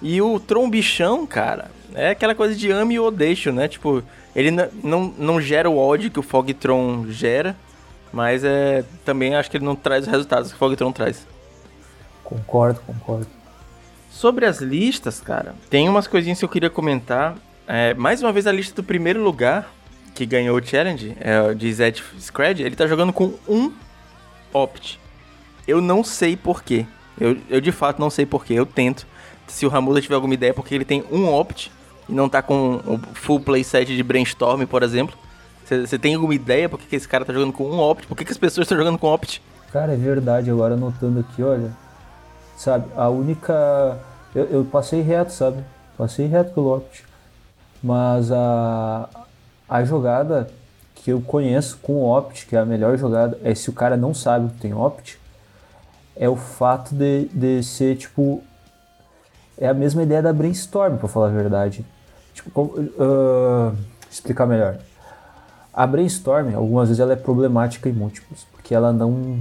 [0.00, 3.68] E o Trombichão, cara, é aquela coisa de ame ou deixo, né?
[3.68, 4.02] Tipo,
[4.34, 7.56] ele não, não gera o ódio que o Fogtron gera,
[8.12, 11.26] mas é também acho que ele não traz os resultados que o Fogtron traz.
[12.22, 13.26] Concordo, concordo.
[14.10, 17.36] Sobre as listas, cara, tem umas coisinhas que eu queria comentar.
[17.66, 19.72] É, mais uma vez a lista do primeiro lugar,
[20.14, 23.72] que ganhou o challenge, é, de Zed Scred, ele tá jogando com um
[24.52, 25.00] Opt.
[25.66, 26.84] Eu não sei porquê.
[27.18, 28.54] Eu, eu de fato não sei porquê.
[28.54, 29.06] Eu tento.
[29.46, 31.70] Se o Ramuda tiver alguma ideia, porque ele tem um Opt
[32.10, 35.16] e não tá com o full playset de Brainstorm, por exemplo.
[35.64, 38.06] Você tem alguma ideia por que esse cara tá jogando com um Opt?
[38.08, 39.40] Por que, que as pessoas estão jogando com Opt?
[39.72, 40.50] Cara, é verdade.
[40.50, 41.70] Agora anotando aqui, olha.
[42.56, 43.98] Sabe, a única.
[44.34, 45.62] Eu, eu passei reto, sabe?
[45.96, 47.04] Passei reto pelo Opt.
[47.80, 49.08] Mas a,
[49.68, 50.50] a jogada
[50.96, 54.12] que eu conheço com Opt, que é a melhor jogada, é se o cara não
[54.12, 55.20] sabe que tem Opt,
[56.16, 58.42] é o fato de, de ser tipo.
[59.56, 61.84] É a mesma ideia da brainstorm, pra falar a verdade.
[62.34, 63.76] Tipo, uh,
[64.10, 64.78] explicar melhor.
[65.72, 69.40] A brainstorm, algumas vezes, ela é problemática em múltiplos, porque ela não.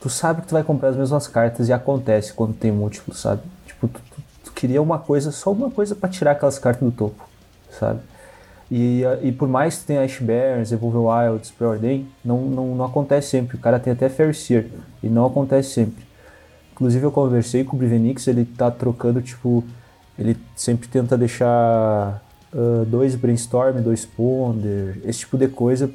[0.00, 3.42] Tu sabe que tu vai comprar as mesmas cartas e acontece quando tem múltiplos, sabe?
[3.66, 6.92] Tipo, tu, tu, tu queria uma coisa, só uma coisa para tirar aquelas cartas do
[6.92, 7.28] topo,
[7.70, 8.00] sabe?
[8.70, 13.28] E, e por mais que tenha Ash Barons, Evolve Wilds, Preordain, não, não, não acontece
[13.28, 13.56] sempre.
[13.56, 14.68] O cara tem até Fair Seer,
[15.02, 16.04] e não acontece sempre.
[16.72, 19.64] Inclusive eu conversei com o Brivenix, ele tá trocando, tipo,
[20.18, 25.90] ele sempre tenta deixar uh, dois Brainstorm, dois Ponder, esse tipo de coisa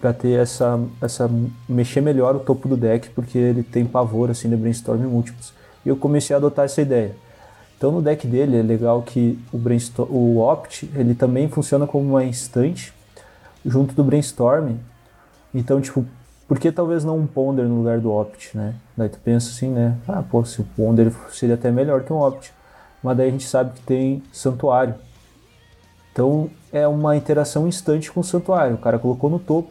[0.00, 1.28] para ter essa, essa
[1.68, 5.52] mexer melhor o topo do deck, porque ele tem pavor assim de Brainstorm múltiplos.
[5.84, 7.14] E eu comecei a adotar essa ideia.
[7.76, 12.08] Então no deck dele é legal que o, brainstorm, o Opt ele também funciona como
[12.08, 12.92] uma instante
[13.64, 14.76] junto do Brainstorm.
[15.54, 16.04] Então, tipo,
[16.46, 18.74] por que talvez não um Ponder no lugar do Opt, né?
[18.96, 19.96] Daí tu pensa assim, né?
[20.06, 22.52] Ah, pô, se o Ponder seria até melhor que um Opt.
[23.02, 24.94] Mas daí a gente sabe que tem Santuário.
[26.12, 28.74] Então é uma interação instante com o Santuário.
[28.74, 29.70] O cara colocou no topo.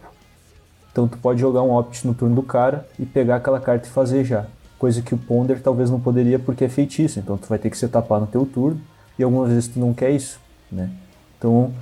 [0.91, 3.91] Então tu pode jogar um Opt no turno do cara e pegar aquela carta e
[3.91, 4.45] fazer já
[4.77, 7.77] coisa que o Ponder talvez não poderia porque é feitiço, então tu vai ter que
[7.77, 8.79] se tapar no teu turno
[9.17, 10.39] e algumas vezes tu não quer isso,
[10.71, 10.89] né?
[11.37, 11.73] Então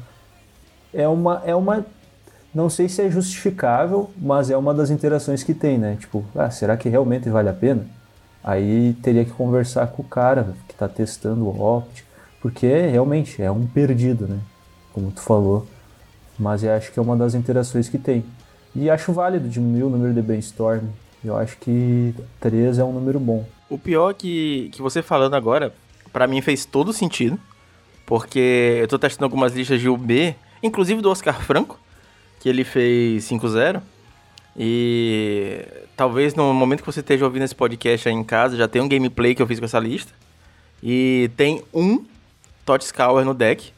[0.93, 1.85] é uma é uma
[2.53, 5.97] não sei se é justificável, mas é uma das interações que tem, né?
[5.99, 7.85] Tipo, ah, será que realmente vale a pena?
[8.45, 12.05] Aí teria que conversar com o cara que está testando o Opt,
[12.39, 14.37] porque realmente é um perdido, né?
[14.93, 15.65] Como tu falou.
[16.37, 18.23] Mas eu acho que é uma das interações que tem.
[18.75, 20.83] E acho válido diminuir o número de brainstorm,
[21.23, 23.43] eu acho que 3 é um número bom.
[23.67, 25.73] O pior é que, que você falando agora,
[26.13, 27.39] para mim fez todo sentido.
[28.05, 31.79] Porque eu tô testando algumas listas de UB, inclusive do Oscar Franco,
[32.39, 33.81] que ele fez 5-0.
[34.57, 35.65] E
[35.97, 38.87] talvez no momento que você esteja ouvindo esse podcast aí em casa, já tem um
[38.87, 40.13] gameplay que eu fiz com essa lista.
[40.81, 42.05] E tem um
[42.65, 42.83] Tot
[43.25, 43.73] no deck.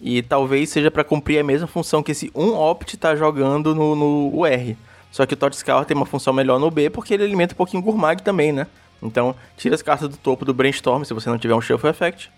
[0.00, 3.96] E talvez seja para cumprir a mesma função que esse um Opt tá jogando no,
[3.96, 4.76] no UR.
[5.10, 7.82] Só que o Totscour tem uma função melhor no B porque ele alimenta um pouquinho
[7.82, 8.66] o Gurmag também, né?
[9.02, 12.30] Então, tira as cartas do topo do Brainstorm se você não tiver um Shuffle Effect.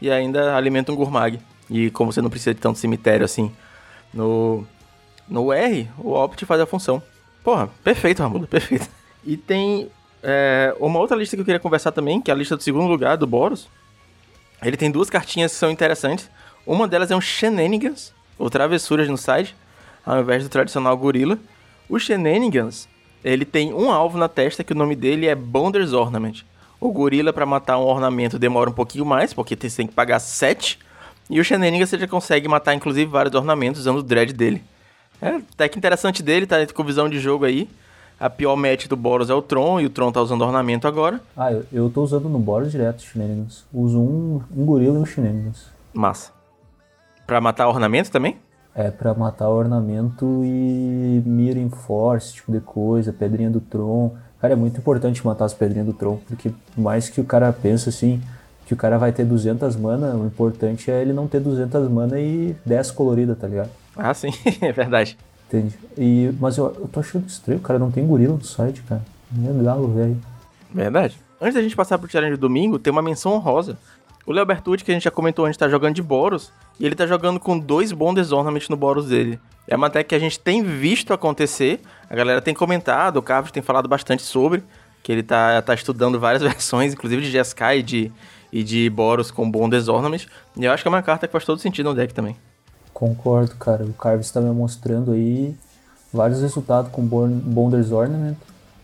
[0.00, 1.38] E ainda alimenta um Gurmag.
[1.68, 3.52] E como você não precisa de tanto cemitério assim
[4.12, 4.66] no,
[5.28, 7.02] no R, o Opt faz a função.
[7.42, 8.88] Porra, perfeito, Ramuda, perfeito.
[9.24, 9.90] E tem
[10.22, 12.86] é, uma outra lista que eu queria conversar também, que é a lista do segundo
[12.86, 13.68] lugar do Boros.
[14.62, 16.30] Ele tem duas cartinhas que são interessantes.
[16.64, 19.56] Uma delas é um Shenanigans, ou Travessuras no side,
[20.06, 21.38] ao invés do tradicional Gorila.
[21.88, 22.88] O Shenanigans,
[23.24, 26.44] ele tem um alvo na testa que o nome dele é Bonder's Ornament.
[26.80, 30.18] O gorila para matar um ornamento demora um pouquinho mais, porque você tem que pagar
[30.18, 30.80] 7.
[31.30, 34.64] E o Shenanigans você já consegue matar inclusive vários ornamentos usando o dread dele.
[35.22, 37.68] É, até que interessante dele, tá com visão de jogo aí.
[38.20, 41.20] A pior match do Boros é o Tron, e o Tron tá usando ornamento agora.
[41.36, 43.64] Ah, eu, eu tô usando no Boros direto o Shenanigans.
[43.72, 45.66] Uso um, um gorila e um Shenanigans.
[45.94, 46.30] Massa.
[47.26, 48.36] Pra matar ornamento também?
[48.74, 54.12] é para matar ornamento e mira em force, tipo de coisa, pedrinha do Tron.
[54.40, 57.52] Cara, é muito importante matar as pedrinhas do Tron, porque por mais que o cara
[57.52, 58.20] pense assim,
[58.66, 62.18] que o cara vai ter 200 mana, o importante é ele não ter 200 mana
[62.18, 63.70] e 10 colorida, tá ligado?
[63.96, 65.16] Ah, sim, é verdade.
[65.48, 65.78] Entende?
[65.98, 69.02] E, mas eu, eu tô achando estranho, cara, não tem gorila no site, cara.
[69.30, 70.18] Meu galo, velho.
[70.72, 71.18] Verdade.
[71.40, 73.76] Antes da gente passar pro challenge do domingo, tem uma menção honrosa.
[74.24, 76.52] O Leo Bertucci, que a gente já comentou antes, tá jogando de Boros.
[76.78, 79.38] E ele tá jogando com dois Bonders Ornament no Boros dele.
[79.66, 81.80] É uma tech que a gente tem visto acontecer.
[82.08, 84.62] A galera tem comentado, o Carlos tem falado bastante sobre.
[85.02, 88.12] Que ele tá, tá estudando várias versões, inclusive de Jeskai e de,
[88.52, 90.26] e de Boros com Bonders Ornament.
[90.56, 92.36] E eu acho que é uma carta que faz todo sentido no deck também.
[93.02, 93.82] Concordo, cara.
[93.84, 95.56] O Carves está me mostrando aí
[96.12, 98.36] vários resultados com Bonders Ornament.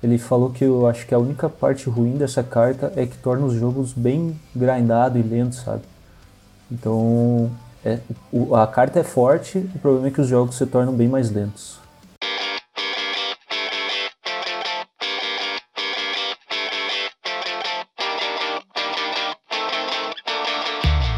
[0.02, 3.46] Ele falou que eu acho que a única parte ruim dessa carta é que torna
[3.46, 5.82] os jogos bem grindado e lento, sabe?
[6.68, 7.48] Então,
[7.84, 8.00] é,
[8.32, 11.30] o, a carta é forte, o problema é que os jogos se tornam bem mais
[11.30, 11.78] lentos.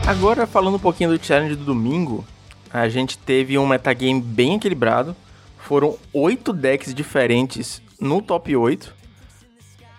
[0.07, 2.27] Agora, falando um pouquinho do challenge do domingo,
[2.73, 5.17] a gente teve um metagame bem equilibrado.
[5.59, 8.95] Foram oito decks diferentes no top 8.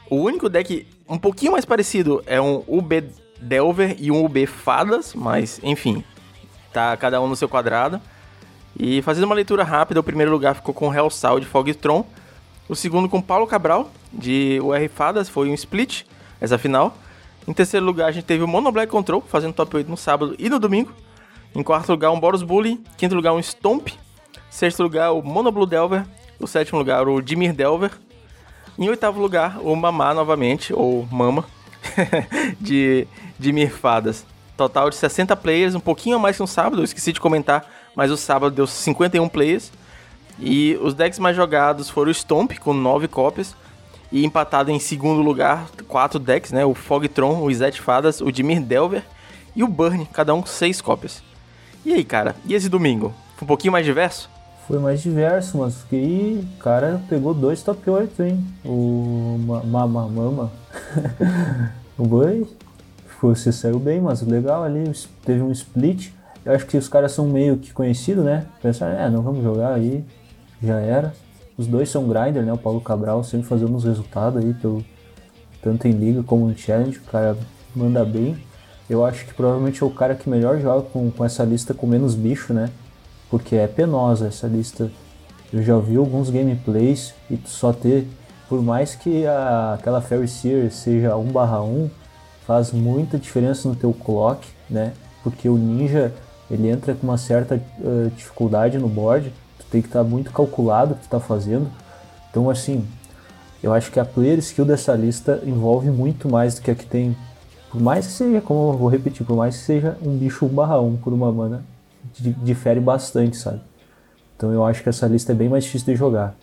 [0.10, 3.04] O único deck um pouquinho mais parecido é um UB
[3.40, 6.04] Delver e um UB Fadas, mas enfim,
[6.72, 8.02] tá cada um no seu quadrado.
[8.80, 12.06] E fazendo uma leitura rápida, o primeiro lugar ficou com Hellsal de Fogtron,
[12.70, 16.04] o segundo com Paulo Cabral de UR Fadas, foi um split,
[16.40, 16.98] essa final.
[17.48, 20.36] Em terceiro lugar, a gente teve o Mono Black Control, fazendo top 8 no sábado
[20.40, 20.94] e no domingo.
[21.54, 22.82] Em quarto lugar, um Boros Bully.
[22.98, 23.90] Quinto lugar, um Stomp.
[24.50, 26.06] Sexto lugar, o Mono Blue Delver.
[26.40, 27.92] O sétimo lugar, o Dimir Delver.
[28.80, 31.46] Em oitavo lugar, o Mamá novamente, ou Mama,
[32.60, 33.06] de
[33.38, 34.26] Dimir Fadas.
[34.56, 37.66] Total de 60 players, um pouquinho a mais que no sábado, eu esqueci de comentar,
[37.96, 39.72] mas o sábado deu 51 players.
[40.40, 43.56] E os decks mais jogados foram o Stomp, com 9 cópias.
[44.12, 46.66] E empatado em segundo lugar, quatro decks, né?
[46.66, 49.04] O Fogtron, o Izet Fadas, o Dimir Delver
[49.56, 51.22] e o Burn, cada um com seis cópias.
[51.84, 53.12] E aí, cara, e esse domingo?
[53.36, 54.30] Foi um pouquinho mais diverso?
[54.68, 58.46] Foi mais diverso, mas que cara pegou dois top 8, hein?
[58.64, 60.52] O Mama Mama.
[61.98, 62.48] o Boi.
[63.22, 64.92] Você saiu bem, mas legal ali,
[65.26, 66.12] teve um split.
[66.46, 68.46] Eu acho que os caras são meio que conhecidos, né?
[68.62, 70.04] Pensaram, é, não vamos jogar aí,
[70.62, 71.14] já era.
[71.58, 72.54] Os dois são grinder, né?
[72.54, 74.84] O Paulo Cabral sempre fazendo uns resultados aí, pelo,
[75.62, 76.98] tanto em liga como no challenge.
[76.98, 77.38] O cara
[77.76, 78.38] manda bem.
[78.92, 81.88] Eu acho que provavelmente é o cara que melhor joga com, com essa lista com
[81.88, 82.70] menos bicho, né?
[83.30, 84.92] Porque é penosa essa lista.
[85.54, 88.08] Eu já vi alguns gameplays e só ter,
[88.50, 91.90] por mais que a, aquela Fairy Seer seja 1/1,
[92.46, 94.94] faz muita diferença no teu clock, né?
[95.24, 96.14] Porque o ninja
[96.50, 99.32] ele entra com uma certa uh, dificuldade no board
[99.72, 101.68] tem que estar tá muito calculado o que está fazendo.
[102.30, 102.86] Então, assim,
[103.64, 106.86] eu acho que a player skill dessa lista envolve muito mais do que a que
[106.86, 107.16] tem.
[107.72, 110.98] Por mais que seja, como eu vou repetir, por mais que seja um bicho 1/1
[110.98, 111.64] por uma mana,
[112.44, 113.62] difere bastante, sabe?
[114.36, 116.36] Então eu acho que essa lista é bem mais difícil de jogar.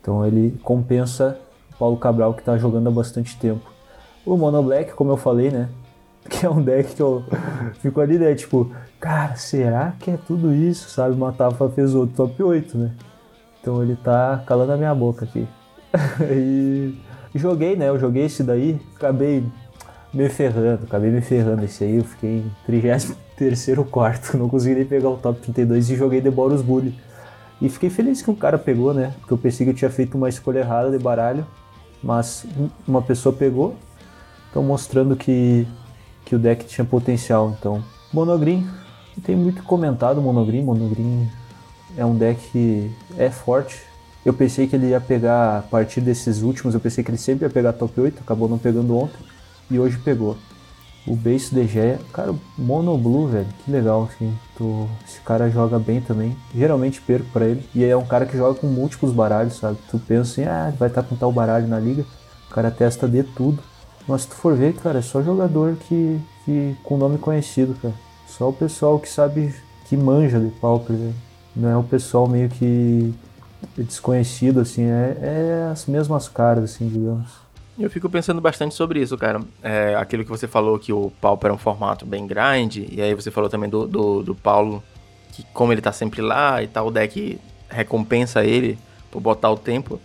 [0.00, 1.38] Então ele compensa
[1.72, 3.70] o Paulo Cabral que está jogando há bastante tempo.
[4.26, 5.68] O Mono Black, como eu falei, né?
[6.28, 7.24] Que é um deck que eu
[7.80, 8.34] fico ali, né?
[8.34, 10.88] Tipo, cara, será que é tudo isso?
[10.88, 11.16] Sabe?
[11.16, 12.92] Matafa fez outro top 8, né?
[13.60, 15.46] Então ele tá calando a minha boca aqui.
[16.30, 16.94] e
[17.34, 17.88] joguei, né?
[17.88, 19.44] Eu joguei esse daí, acabei
[20.12, 21.64] me ferrando, acabei me ferrando.
[21.64, 25.96] Esse aí eu fiquei em 33 quarto, não consegui nem pegar o top 32 e
[25.96, 26.94] joguei The Boros Bully.
[27.60, 29.14] E fiquei feliz que um cara pegou, né?
[29.20, 31.46] Porque eu pensei que eu tinha feito uma escolha errada de baralho,
[32.02, 32.44] mas
[32.86, 33.76] uma pessoa pegou.
[34.50, 35.66] Então mostrando que,
[36.24, 37.54] que o deck tinha potencial.
[37.58, 38.68] Então, Monogreen
[39.24, 40.64] tem muito comentado Monogreen.
[40.64, 41.30] Monogreen
[41.96, 43.80] é um deck que é forte.
[44.24, 47.44] Eu pensei que ele ia pegar, a partir desses últimos, eu pensei que ele sempre
[47.44, 49.18] ia pegar top 8, acabou não pegando ontem.
[49.72, 50.36] E hoje pegou.
[51.06, 54.36] O Base DG, cara, Mono Blue, velho, que legal, assim.
[54.56, 56.36] Tô, esse cara joga bem também.
[56.54, 57.66] Geralmente perco pra ele.
[57.74, 59.78] E é um cara que joga com múltiplos baralhos, sabe?
[59.90, 62.04] Tu pensa assim, ah, vai estar tá com tal baralho na liga.
[62.50, 63.62] O cara testa de tudo.
[64.06, 67.94] Mas se tu for ver, cara, é só jogador que, que com nome conhecido, cara.
[68.28, 69.54] Só o pessoal que sabe,
[69.88, 71.14] que manja de Pauper, velho.
[71.56, 73.14] Não é o pessoal meio que
[73.76, 77.42] desconhecido, assim, é, é as mesmas caras, assim, digamos.
[77.82, 79.40] Eu fico pensando bastante sobre isso, cara.
[79.60, 83.12] É, aquilo que você falou que o Pauper é um formato bem grande, e aí
[83.12, 84.80] você falou também do, do, do Paulo,
[85.32, 88.78] que como ele tá sempre lá e tal, o deck recompensa ele
[89.10, 90.00] por botar o tempo.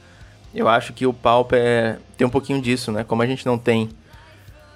[0.56, 3.04] Eu acho que o Pauper tem um pouquinho disso, né?
[3.04, 3.90] Como a gente não tem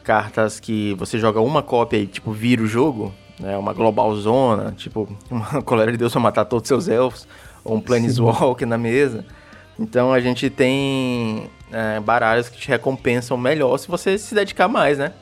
[0.03, 3.57] cartas que você joga uma cópia e, tipo, vira o jogo, né?
[3.57, 7.27] Uma global zona, tipo, uma colera de Deus pra matar todos os seus elfos,
[7.63, 9.25] ou um Planeswalker na mesa.
[9.79, 14.97] Então a gente tem é, baralhos que te recompensam melhor se você se dedicar mais,
[14.97, 15.13] né?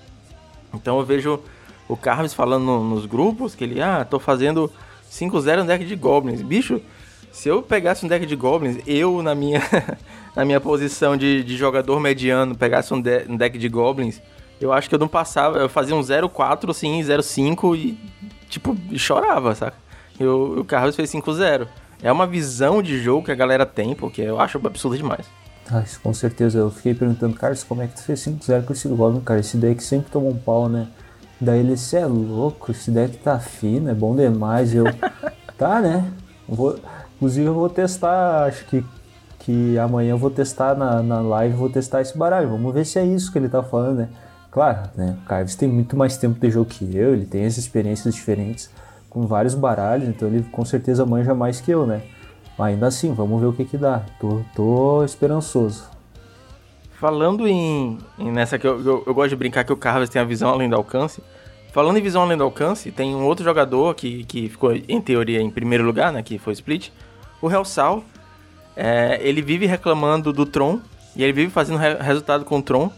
[0.74, 1.40] Então eu vejo
[1.88, 4.72] o Carves falando no, nos grupos que ele, ah, tô fazendo
[5.12, 6.42] 5-0 no deck de Goblins.
[6.42, 6.82] Bicho,
[7.32, 9.62] se eu pegasse um deck de Goblins, eu na minha,
[10.36, 14.22] na minha posição de, de jogador mediano, pegasse um, de, um deck de Goblins,
[14.60, 17.98] eu acho que eu não passava, eu fazia um 0-4, assim, 0-5 e,
[18.50, 19.78] tipo, chorava, saca?
[20.20, 21.68] Eu, o Carlos fez 5-0.
[22.04, 25.26] É uma visão de jogo que a galera tem, porque eu acho absurdo demais.
[25.72, 26.58] Ah, com certeza.
[26.58, 29.40] Eu fiquei perguntando, Carlos, como é que tu fez 5-0 com esse Goblin, cara?
[29.40, 30.88] Esse deck sempre tomou um pau, né?
[31.40, 34.74] Daí ele, cê é louco, esse deck tá fino, é bom demais.
[34.74, 34.86] Eu,
[35.58, 36.12] tá, né?
[36.48, 36.78] Vou,
[37.16, 38.84] inclusive eu vou testar, acho que,
[39.38, 42.50] que amanhã eu vou testar na, na live, vou testar esse baralho.
[42.50, 44.10] Vamos ver se é isso que ele tá falando, né?
[44.52, 45.16] Claro, né?
[45.22, 48.70] O Carves tem muito mais tempo de jogo que eu, ele tem as experiências diferentes
[49.08, 52.02] com vários baralhos, então ele com certeza manja mais que eu, né?
[52.60, 54.04] Ainda assim, vamos ver o que que dá.
[54.20, 55.86] Tô, tô esperançoso.
[57.00, 60.22] Falando em, em nessa que eu, eu, eu, gosto de brincar que o Carves tem
[60.22, 61.24] a visão além do alcance.
[61.72, 65.40] Falando em visão além do alcance, tem um outro jogador que, que ficou em teoria
[65.40, 66.22] em primeiro lugar, né?
[66.22, 66.90] Que foi Split.
[67.42, 68.04] O Hellsal.
[68.76, 70.82] É, ele vive reclamando do Tron.
[71.16, 72.92] E ele vive fazendo re resultado com o Tron.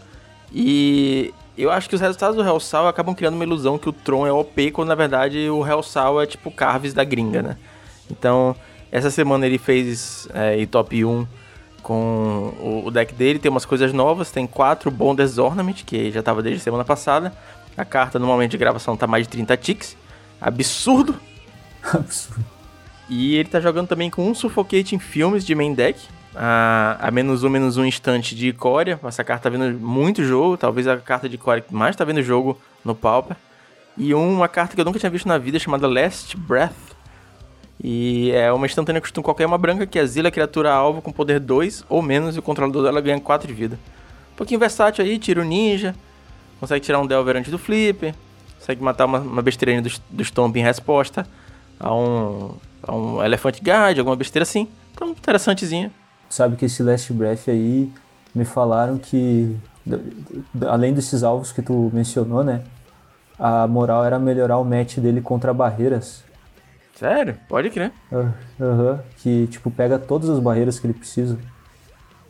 [0.52, 4.26] E eu acho que os resultados do Hellsal acabam criando uma ilusão que o Tron
[4.26, 7.58] é OP, quando na verdade o Hellsal é tipo Carves da gringa, né?
[8.10, 8.56] Então,
[8.92, 11.26] essa semana ele fez é, top 1
[11.82, 16.20] com o, o, deck dele, tem umas coisas novas, tem quatro Bonders Ornament, que já
[16.20, 17.34] estava desde semana passada.
[17.76, 19.98] A carta no momento de gravação tá mais de 30 ticks.
[20.40, 21.16] Absurdo!
[21.82, 22.46] Absurdo.
[23.10, 26.00] E ele tá jogando também com um Suffocating Filmes de main deck.
[26.36, 29.00] A, a menos um, menos um instante de Coreia.
[29.04, 30.56] Essa carta tá vendo muito jogo.
[30.56, 33.36] Talvez a carta de Coreia que mais tá vendo jogo no Pauper.
[33.98, 36.91] E uma carta que eu nunca tinha visto na vida chamada Last Breath
[37.84, 41.86] e é uma instantânea costuma qualquer uma branca que exila criatura alvo com poder 2
[41.90, 43.80] ou menos e o controlador dela ganha 4 de vida.
[44.34, 45.96] Um pouquinho versátil aí, tira o ninja,
[46.60, 48.14] consegue tirar um Delver antes do flip,
[48.60, 51.26] consegue matar uma, uma besteirinha do, do Stomp em resposta
[51.80, 52.52] a um,
[52.84, 54.68] a um Elephant Guard, alguma besteira assim.
[54.94, 55.92] Então, interessantezinha.
[56.30, 57.92] Sabe que esse Last Breath aí,
[58.34, 59.58] me falaram que,
[60.68, 62.62] além desses alvos que tu mencionou, né?
[63.40, 66.24] A moral era melhorar o match dele contra barreiras
[67.02, 67.36] Sério?
[67.50, 67.92] Pode crer.
[68.12, 68.32] Aham.
[68.60, 69.00] Uhum.
[69.18, 71.36] Que, tipo, pega todas as barreiras que ele precisa.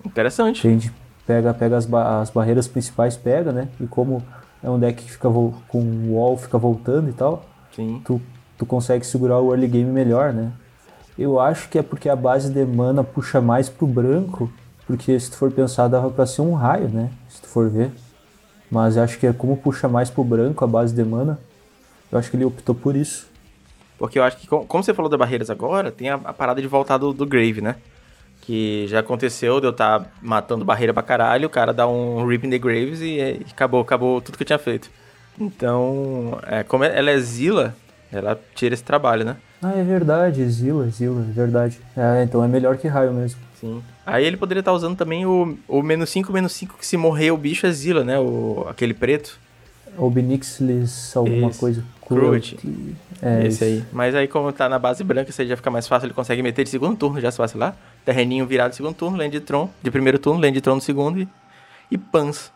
[0.05, 0.65] Interessante.
[0.65, 0.93] A gente
[1.27, 3.67] pega, pega as, ba as barreiras principais, pega, né?
[3.81, 4.23] E como
[4.63, 7.43] é um deck que fica com o wall, fica voltando e tal.
[7.75, 8.01] Sim.
[8.05, 8.21] Tu,
[8.57, 10.53] tu consegue segurar o early game melhor, né?
[11.19, 14.49] Eu acho que é porque a base de mana puxa mais pro branco,
[14.87, 17.11] porque se tu for pensar, dava pra ser um raio, né?
[17.27, 17.91] Se tu for ver.
[18.71, 21.37] Mas eu acho que é como puxa mais pro branco a base de mana,
[22.09, 23.29] eu acho que ele optou por isso.
[24.01, 26.67] Porque eu acho que, como você falou da barreiras agora, tem a, a parada de
[26.67, 27.75] voltar do, do, Grave, né?
[28.41, 32.25] Que já aconteceu de eu estar tá matando barreira pra caralho, o cara dá um
[32.25, 34.89] Rip in the Graves e, e acabou, acabou tudo que eu tinha feito.
[35.39, 37.75] Então, é, como ela é Zila,
[38.11, 39.37] ela tira esse trabalho, né?
[39.61, 41.79] Ah, é verdade, Zila, Zila, é verdade.
[41.95, 43.39] É, então é melhor que raio mesmo.
[43.53, 43.83] Sim.
[44.03, 47.29] Aí ele poderia estar tá usando também o, menos 5, menos 5, que se morrer
[47.29, 48.17] o bicho é Zila, né?
[48.17, 49.39] O, aquele preto.
[49.97, 51.59] Obnixlis, alguma Esse.
[51.59, 51.83] coisa.
[52.07, 52.57] Cruelty.
[53.21, 53.63] É esse isso.
[53.63, 53.85] aí.
[53.91, 56.63] Mas aí, como tá na base branca, você já fica mais fácil, ele consegue meter
[56.63, 57.75] de segundo turno, já se vacilar.
[58.03, 60.81] Terreninho virado de segundo turno, land de Tron, de primeiro turno, land de Tron no
[60.81, 61.27] segundo e,
[61.89, 62.51] e Pans.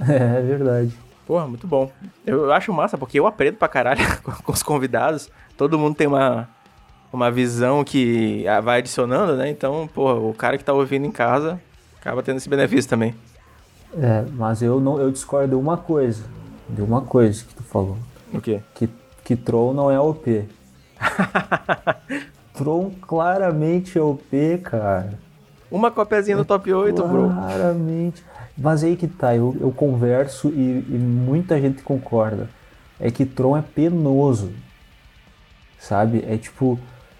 [0.00, 0.92] É, é verdade.
[1.26, 1.90] Porra, muito bom.
[2.26, 4.00] Eu, eu acho massa, porque eu aprendo pra caralho
[4.42, 5.30] com os convidados.
[5.56, 6.48] Todo mundo tem uma,
[7.12, 9.50] uma visão que vai adicionando, né?
[9.50, 11.60] Então, porra, o cara que tá ouvindo em casa
[12.00, 13.14] acaba tendo esse benefício também.
[13.98, 16.24] É, mas eu não eu discordo de uma coisa.
[16.74, 17.96] De uma coisa que tu falou.
[18.32, 18.60] O quê?
[18.74, 18.88] Que,
[19.24, 20.44] que Tron não é OP.
[22.54, 25.18] Tron claramente é OP, cara.
[25.70, 27.32] Uma copiazinha no é top 8, claramente.
[27.32, 27.42] bro.
[27.42, 28.24] Claramente.
[28.58, 32.48] Mas aí que tá, eu, eu converso e, e, muita gente concorda.
[32.98, 34.52] É que Tron é penoso.
[35.78, 36.24] Sabe?
[36.28, 36.78] É tipo,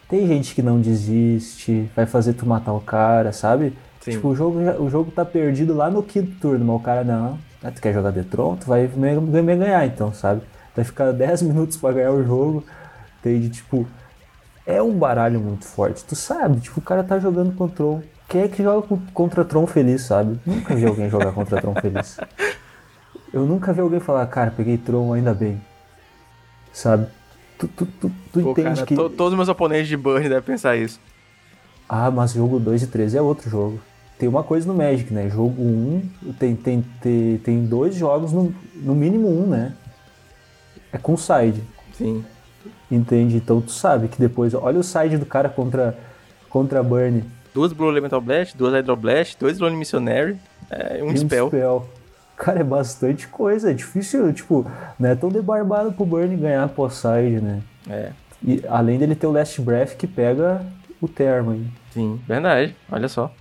[0.09, 3.72] tem gente que não desiste, vai fazer tu matar o cara, sabe?
[4.01, 4.12] Sim.
[4.12, 7.38] Tipo, o jogo, o jogo tá perdido lá no quinto turno, mas o cara não.
[7.63, 8.57] Ah, tu quer jogar de Tron?
[8.57, 10.43] Tu vai me, ganhar então, sabe?
[10.75, 12.65] Vai ficar 10 minutos para ganhar o jogo.
[13.19, 13.51] Entende?
[13.51, 13.87] Tipo,
[14.67, 16.05] é um baralho muito forte.
[16.05, 18.03] Tu sabe, tipo, o cara tá jogando contra Tron.
[18.29, 20.39] Quem é que joga contra Tron feliz, sabe?
[20.47, 22.19] Nunca vi alguém jogar contra Tron feliz.
[23.33, 25.61] Eu nunca vi alguém falar, cara, peguei Tron, ainda bem.
[26.73, 27.09] Sabe?
[27.59, 28.95] Tu, tu, tu, tu Pô, entende cara, que.
[28.95, 30.99] To, todos os meus oponentes de Burn devem pensar isso.
[31.89, 33.81] Ah, mas jogo 2 e 3 é outro jogo.
[34.21, 35.29] Tem uma coisa no Magic, né?
[35.29, 39.73] Jogo 1 um, tem, tem, tem, tem dois jogos, no, no mínimo um, né?
[40.93, 41.62] é com side.
[41.93, 42.25] Sim.
[42.91, 43.37] Entende?
[43.37, 45.97] Então tu sabe que depois, olha o side do cara contra,
[46.49, 47.25] contra a Burn.
[47.55, 50.37] Duas Blue Elemental Blast, duas Hydro Blast, dois Lone Missionary,
[50.71, 51.49] é, um, um spell.
[51.49, 51.89] spell.
[52.37, 57.41] Cara, é bastante coisa, é difícil, tipo, não é tão debarbado pro Burn ganhar pós-side,
[57.41, 57.61] né?
[57.89, 58.11] É.
[58.43, 60.64] E além dele ter o Last Breath que pega
[61.01, 61.66] o termo.
[61.93, 63.33] Sim, verdade, olha só.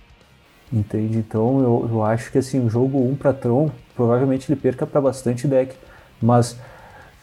[0.72, 1.18] Entende?
[1.18, 5.00] Então eu, eu acho que assim, o jogo 1 para Tron, provavelmente ele perca para
[5.00, 5.74] bastante deck.
[6.22, 6.56] Mas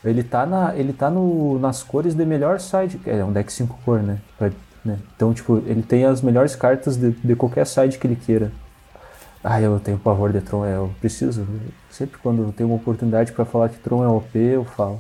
[0.03, 2.99] ele tá, na, ele tá no, nas cores de melhor side.
[3.05, 4.19] É um deck 5 cor, né?
[4.37, 4.51] Pra,
[4.83, 4.99] né?
[5.15, 8.51] Então, tipo, ele tem as melhores cartas de, de qualquer side que ele queira.
[9.43, 11.47] Ah, eu tenho pavor de Tron, é, eu preciso.
[11.89, 14.99] Sempre quando eu tenho uma oportunidade para falar que Tron é OP, eu falo.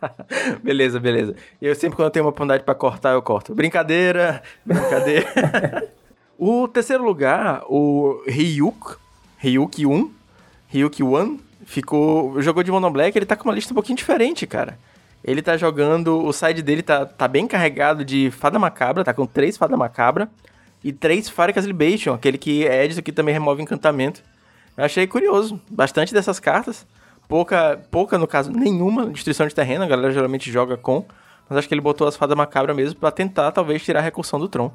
[0.62, 1.34] beleza, beleza.
[1.60, 3.54] E eu sempre quando eu tenho uma oportunidade para cortar, eu corto.
[3.54, 5.88] Brincadeira, brincadeira.
[6.38, 8.96] o terceiro lugar, o Ryuk,
[9.38, 10.10] Ryuk 1,
[10.68, 14.46] Ryuk 1, ficou, jogou de Mono Black, ele tá com uma lista um pouquinho diferente,
[14.46, 14.78] cara.
[15.22, 19.26] Ele tá jogando, o side dele tá, tá bem carregado de Fada Macabra, tá com
[19.26, 20.28] três Fada Macabra
[20.82, 24.22] e três Faricas Libation, aquele que é Edson que também remove encantamento.
[24.76, 26.86] Eu achei curioso, bastante dessas cartas.
[27.26, 31.06] Pouca, pouca no caso, nenhuma destruição de terreno, a galera geralmente joga com.
[31.48, 34.38] Mas acho que ele botou as fadas macabras mesmo para tentar, talvez, tirar a recursão
[34.38, 34.72] do Tron.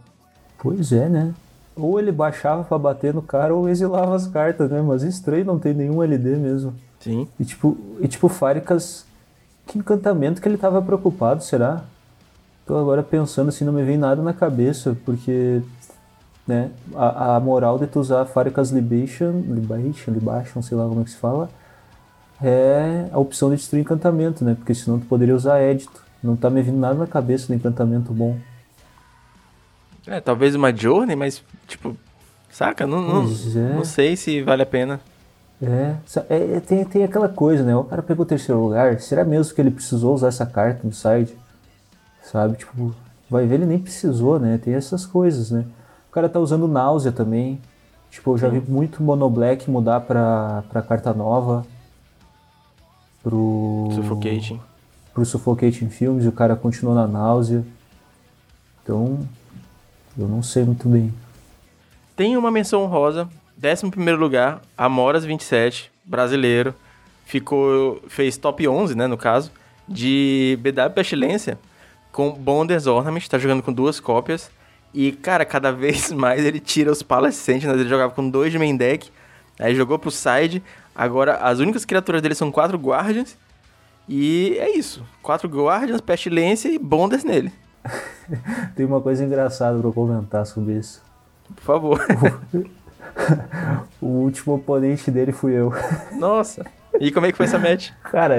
[0.57, 1.33] Pois é, né?
[1.75, 4.81] Ou ele baixava para bater no cara ou exilava as cartas, né?
[4.81, 6.73] Mas estranho não tem nenhum LD mesmo.
[6.99, 7.27] Sim.
[7.39, 9.05] E tipo, e tipo Faricas,
[9.65, 11.83] que encantamento que ele tava preocupado, será?
[12.65, 15.61] Tô agora pensando assim, não me vem nada na cabeça, porque
[16.45, 21.03] né, a, a moral de tu usar Faricas Libation, Libation, Libation, sei lá como é
[21.03, 21.49] que se fala,
[22.41, 24.55] é a opção de destruir encantamento, né?
[24.55, 26.03] Porque senão tu poderia usar édito.
[26.23, 28.37] Não tá me vindo nada na cabeça do encantamento bom.
[30.09, 31.95] É, talvez uma Journey, mas, tipo,
[32.49, 32.87] saca?
[32.87, 33.73] Não, não, é.
[33.75, 34.99] não sei se vale a pena.
[35.61, 35.95] É,
[36.29, 37.75] é, tem, tem aquela coisa, né?
[37.75, 40.91] O cara pegou o terceiro lugar, será mesmo que ele precisou usar essa carta no
[40.91, 41.37] side?
[42.23, 42.57] Sabe?
[42.57, 42.95] Tipo,
[43.29, 44.57] vai ver, ele nem precisou, né?
[44.57, 45.65] Tem essas coisas, né?
[46.09, 47.61] O cara tá usando náusea também.
[48.09, 48.59] Tipo, eu já Sim.
[48.59, 51.63] vi muito Mono Black mudar pra, pra carta nova
[53.21, 53.89] pro.
[53.93, 54.59] Suffocating.
[55.13, 57.63] Pro Suffocating Films e o cara continuou na náusea.
[58.81, 59.19] Então,
[60.17, 61.13] eu não sei muito bem.
[62.15, 66.73] Tem uma menção rosa, 11 lugar, Amoras 27, brasileiro.
[67.25, 69.51] Ficou, fez top 11, né, no caso,
[69.87, 71.57] de BW Pestilência
[72.11, 74.49] com Bonders Ornament, tá jogando com duas cópias.
[74.93, 78.57] E, cara, cada vez mais ele tira os Palace Sentinels, ele jogava com dois de
[78.57, 79.11] main deck,
[79.59, 80.63] aí jogou pro side,
[80.99, 83.37] Agora, as únicas criaturas dele são quatro Guardians.
[84.05, 85.01] E é isso.
[85.21, 87.53] Quatro Guardians, Pestilência e Bonders nele.
[88.75, 91.01] Tem uma coisa engraçada para comentar sobre isso.
[91.55, 92.07] Por favor.
[94.01, 95.73] o último oponente dele fui eu.
[96.17, 96.65] Nossa.
[96.99, 97.91] E como é que foi essa match?
[98.03, 98.35] Cara,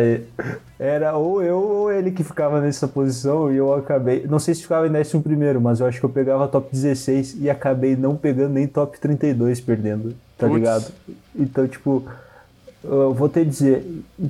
[0.79, 4.27] era ou eu ou ele que ficava nessa posição e eu acabei.
[4.27, 7.37] Não sei se ficava em décimo primeiro, mas eu acho que eu pegava top 16
[7.41, 10.55] e acabei não pegando nem top 32 perdendo, tá Puts.
[10.55, 10.93] ligado?
[11.35, 12.05] Então, tipo,
[12.83, 13.85] eu vou te dizer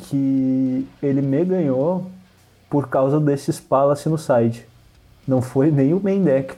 [0.08, 2.10] que ele me ganhou
[2.68, 4.66] por causa desses Palace no side.
[5.26, 6.56] Não foi nem o main deck.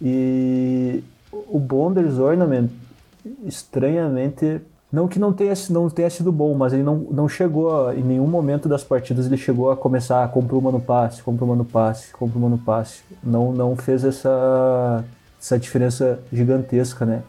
[0.00, 2.70] E o Bonders Ornament,
[3.44, 4.60] estranhamente,
[4.90, 8.26] não que não tenha, não tenha sido bom, mas ele não, não chegou, em nenhum
[8.26, 11.64] momento das partidas ele chegou a começar a comprar uma no passe, comprar uma no
[11.64, 13.02] passe, comprar uma no passe.
[13.22, 15.04] Não, não fez essa,
[15.40, 17.22] essa diferença gigantesca, né?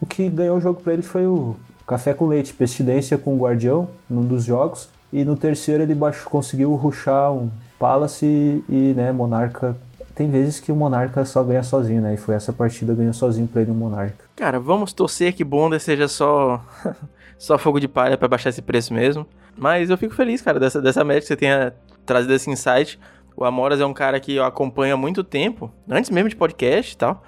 [0.00, 1.54] O que ganhou o jogo para ele foi o
[1.86, 4.88] Café com Leite, Pestilência com o Guardião, num dos jogos.
[5.12, 7.50] E no terceiro ele baixo, conseguiu ruxar um
[7.82, 8.24] Palace
[8.68, 9.76] e, né, Monarca.
[10.14, 12.14] Tem vezes que o Monarca só ganha sozinho, né?
[12.14, 14.24] E foi essa partida ganhou sozinho pra ele o Monarca.
[14.36, 16.62] Cara, vamos torcer que Bonda seja só
[17.36, 19.26] só fogo de palha para baixar esse preço mesmo.
[19.58, 21.74] Mas eu fico feliz, cara, dessa, dessa média que você tenha
[22.06, 23.00] trazido esse insight.
[23.36, 26.94] O Amoras é um cara que eu acompanho há muito tempo, antes mesmo de podcast
[26.94, 27.22] e tal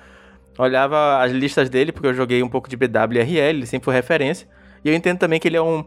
[0.59, 4.49] olhava as listas dele, porque eu joguei um pouco de BWRL, ele sempre foi referência.
[4.85, 5.85] E eu entendo também que ele é um,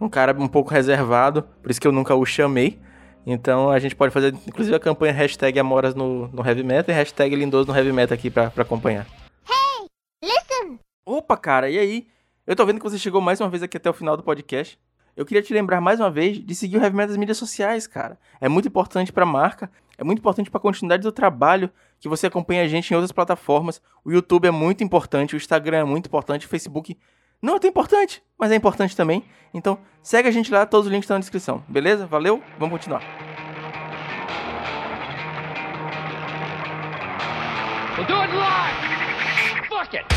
[0.00, 2.78] um cara um pouco reservado, por isso que eu nunca o chamei.
[3.26, 6.96] Então a gente pode fazer, inclusive, a campanha hashtag Amoras no, no Heavy Metal e
[6.96, 9.06] hashtag Lindoso no Heavy Metal aqui pra, pra acompanhar.
[9.48, 9.86] Hey,
[10.22, 10.78] listen!
[11.06, 12.06] Opa, cara, e aí?
[12.46, 14.78] Eu tô vendo que você chegou mais uma vez aqui até o final do podcast.
[15.16, 17.86] Eu queria te lembrar mais uma vez de seguir o Heavy Metal nas mídias sociais,
[17.86, 18.18] cara.
[18.40, 21.70] É muito importante pra marca, é muito importante pra continuidade do trabalho
[22.00, 23.80] que você acompanhe a gente em outras plataformas.
[24.04, 26.96] O YouTube é muito importante, o Instagram é muito importante, o Facebook
[27.42, 29.24] não é tão importante, mas é importante também.
[29.52, 31.64] Então, segue a gente lá, todos os links estão na descrição.
[31.66, 32.06] Beleza?
[32.06, 32.40] Valeu?
[32.56, 33.02] Vamos continuar.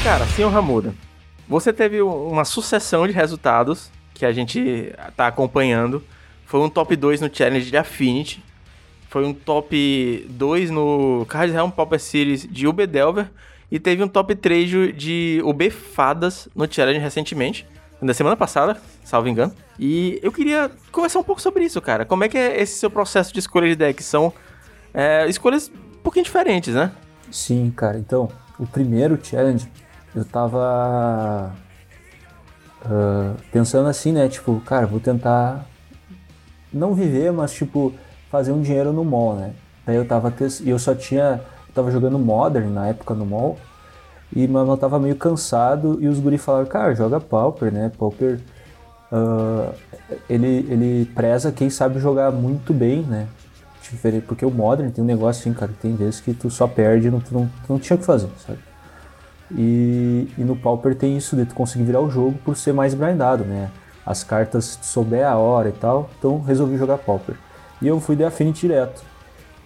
[0.03, 0.93] Cara, senhor Ramuda,
[1.47, 6.03] você teve uma sucessão de resultados que a gente tá acompanhando.
[6.45, 8.43] Foi um top 2 no Challenge de Affinity,
[9.09, 13.31] foi um top 2 no Card Realm Pauper Series de UB Delver.
[13.71, 17.67] E teve um top 3 de UB Fadas no Challenge recentemente.
[18.01, 19.53] Na semana passada, salvo engano.
[19.79, 22.05] E eu queria conversar um pouco sobre isso, cara.
[22.05, 24.03] Como é que é esse seu processo de escolha de deck?
[24.03, 24.31] São
[24.93, 26.91] é, escolhas um pouquinho diferentes, né?
[27.31, 27.97] Sim, cara.
[27.97, 29.67] Então, o primeiro challenge,
[30.15, 31.53] eu tava
[32.85, 34.27] uh, pensando assim, né?
[34.27, 35.65] Tipo, cara, vou tentar
[36.71, 37.93] não viver, mas tipo,
[38.29, 39.53] fazer um dinheiro no mall, né?
[39.85, 41.41] Daí eu tava e eu só tinha,
[41.75, 43.57] tava jogando Modern na época no mall.
[44.35, 47.91] E mas eu tava meio cansado e os guri falaram, cara, joga Pauper, né?
[47.97, 48.39] Pauper
[49.11, 49.73] uh,
[50.29, 53.27] ele, ele preza quem sabe jogar muito bem, né?
[54.27, 57.11] Porque o Modern tem um negócio assim, cara, tem vezes que tu só perde e
[57.11, 58.57] não, não, não tinha o que fazer, sabe?
[59.51, 62.95] E, e, no Pauper tem isso de tu conseguir virar o jogo por ser mais
[62.95, 63.69] grindado, né?
[64.03, 67.35] As cartas, se tu souber a hora e tal, então resolvi jogar Pauper.
[67.79, 69.03] E eu fui de Affinity direto.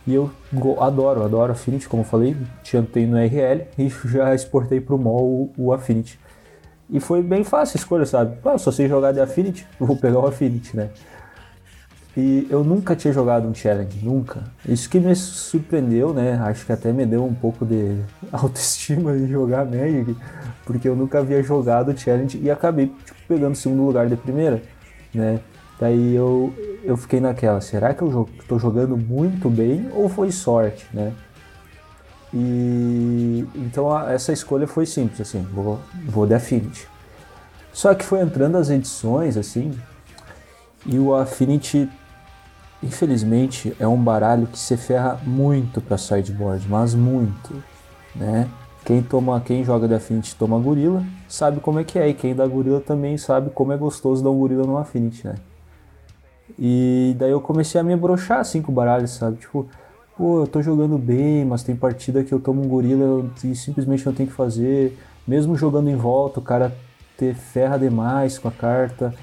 [0.08, 0.32] E eu
[0.80, 5.74] adoro, adoro Affinity, como eu falei, chantei no RL e já exportei MOL o, o
[5.74, 6.20] Affinity.
[6.90, 8.38] E foi bem fácil a escolha, sabe?
[8.44, 10.90] Ah, só sei jogar de Affinity, vou pegar o Affinity, né?
[12.18, 14.44] E eu nunca tinha jogado um challenge, nunca.
[14.68, 16.40] Isso que me surpreendeu, né?
[16.42, 17.98] Acho que até me deu um pouco de
[18.32, 20.16] autoestima de jogar Magic,
[20.66, 24.62] porque eu nunca havia jogado challenge e acabei tipo, pegando segundo lugar de primeira,
[25.14, 25.40] né?
[25.80, 26.54] Daí eu,
[26.84, 31.14] eu fiquei naquela, será que eu estou jogando muito bem ou foi sorte, né?
[32.34, 36.88] E então a, essa escolha foi simples, assim, vou, vou de Affinity.
[37.72, 39.72] Só que foi entrando as edições, assim,
[40.86, 41.90] e o Affinity
[42.82, 47.62] Infelizmente é um baralho que se ferra muito para sideboard, mas muito,
[48.16, 48.48] né?
[48.86, 52.34] Quem toma, quem joga de Affinity toma gorila, sabe como é que é, e quem
[52.34, 55.36] dá gorila também sabe como é gostoso dar um gorila no Affinity, né?
[56.58, 59.38] E daí eu comecei a me brochar assim com o baralho, sabe?
[59.38, 59.68] Tipo,
[60.18, 64.06] pô, eu tô jogando bem, mas tem partida que eu tomo um gorila e simplesmente
[64.06, 64.98] não tem que fazer.
[65.28, 66.76] Mesmo jogando em volta, o cara
[67.18, 69.14] ter ferra demais com a carta.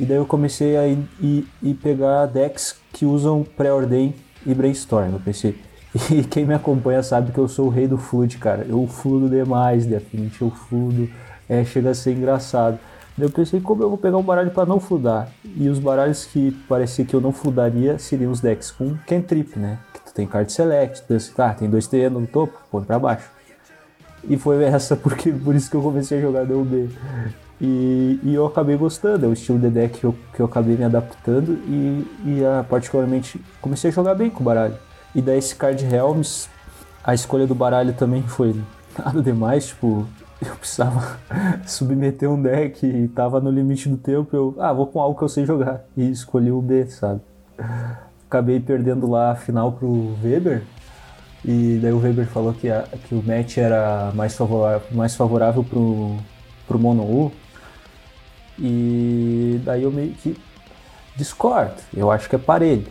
[0.00, 4.14] E daí eu comecei a ir, ir, ir pegar decks que usam pré-ordem
[4.46, 5.12] e brainstorm.
[5.12, 5.58] Eu pensei,
[6.10, 8.64] e quem me acompanha sabe que eu sou o rei do flood, cara.
[8.68, 11.08] Eu fludo demais de Affinity, eu fludo,
[11.48, 12.78] é, chega a ser engraçado.
[13.18, 15.28] Eu pensei, como eu vou pegar um baralho para não fludar?
[15.44, 19.78] E os baralhos que parecia que eu não fludaria seriam os decks com cantrip, né?
[19.92, 23.28] Que tu tem card select, tu tá, tem dois TN no topo, põe pra baixo.
[24.22, 26.90] E foi essa porque por isso que eu comecei a jogar DUB.
[27.60, 30.76] E, e, eu acabei gostando, é o estilo de deck que eu, que eu acabei
[30.76, 34.76] me adaptando e, e a, particularmente comecei a jogar bem com o baralho.
[35.12, 36.48] E daí esse Card Helms,
[37.02, 38.54] a escolha do baralho também foi
[38.96, 40.06] nada demais, tipo,
[40.44, 41.18] eu precisava
[41.66, 45.24] submeter um deck e tava no limite do tempo, eu, ah, vou com algo que
[45.24, 45.84] eu sei jogar.
[45.96, 47.20] E escolhi o B, sabe?
[48.26, 50.62] Acabei perdendo lá a final pro Weber,
[51.44, 55.64] e daí o Weber falou que, a, que o match era mais favorável, mais favorável
[55.64, 56.16] pro,
[56.66, 57.32] pro Mono U.
[58.58, 60.36] E daí eu meio que
[61.16, 61.76] discordo.
[61.96, 62.86] Eu acho que é parelho.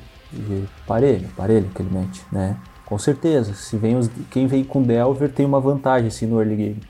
[0.85, 2.57] Parelho, parelho aquele match, né?
[2.85, 3.53] Com certeza.
[3.53, 6.81] Se vem os, quem vem com Delver tem uma vantagem assim no early game.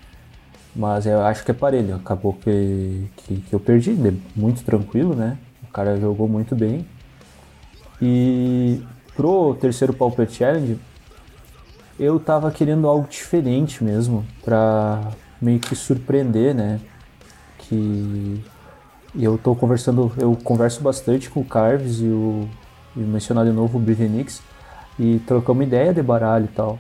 [0.78, 1.95] Mas eu acho que é parelho.
[1.95, 3.97] Acabou que, que, que eu perdi.
[4.36, 5.38] Muito tranquilo, né?
[5.63, 6.86] O cara jogou muito bem.
[7.99, 8.84] E
[9.15, 10.78] pro terceiro Pauper Challenge,
[11.99, 14.23] eu tava querendo algo diferente mesmo.
[14.45, 15.01] Pra
[15.41, 16.80] meio que surpreender, né?
[17.57, 18.43] Que
[19.19, 22.47] eu tô conversando, eu converso bastante com o Carves e o
[22.95, 24.41] e mencionar de novo o Brivenix
[24.97, 26.80] e trocamos ideia de baralho e tal.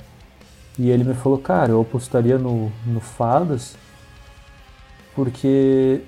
[0.77, 3.75] E ele me falou, cara, eu apostaria no, no Fadas
[5.17, 6.01] porque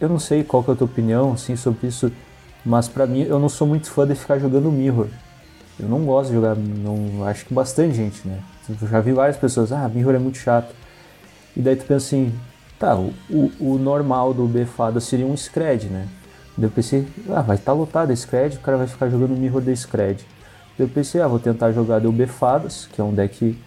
[0.00, 2.10] eu não sei qual que é a tua opinião assim, sobre isso,
[2.64, 5.08] mas para mim eu não sou muito fã de ficar jogando Mirror.
[5.78, 8.40] Eu não gosto de jogar, não, acho que bastante gente, né?
[8.80, 10.74] Eu já vi várias pessoas, ah, Mirror é muito chato.
[11.54, 12.32] E daí tu pensa assim,
[12.78, 13.12] Tá, o,
[13.58, 16.06] o, normal do Befada seria um Scred, né?
[16.56, 19.60] Daí eu pensei, ah, vai estar tá lotado Scred, o cara vai ficar jogando Mirror
[19.60, 20.24] de Scred.
[20.78, 23.58] Daí eu pensei, ah, vou tentar jogar o Befadas, que é um deck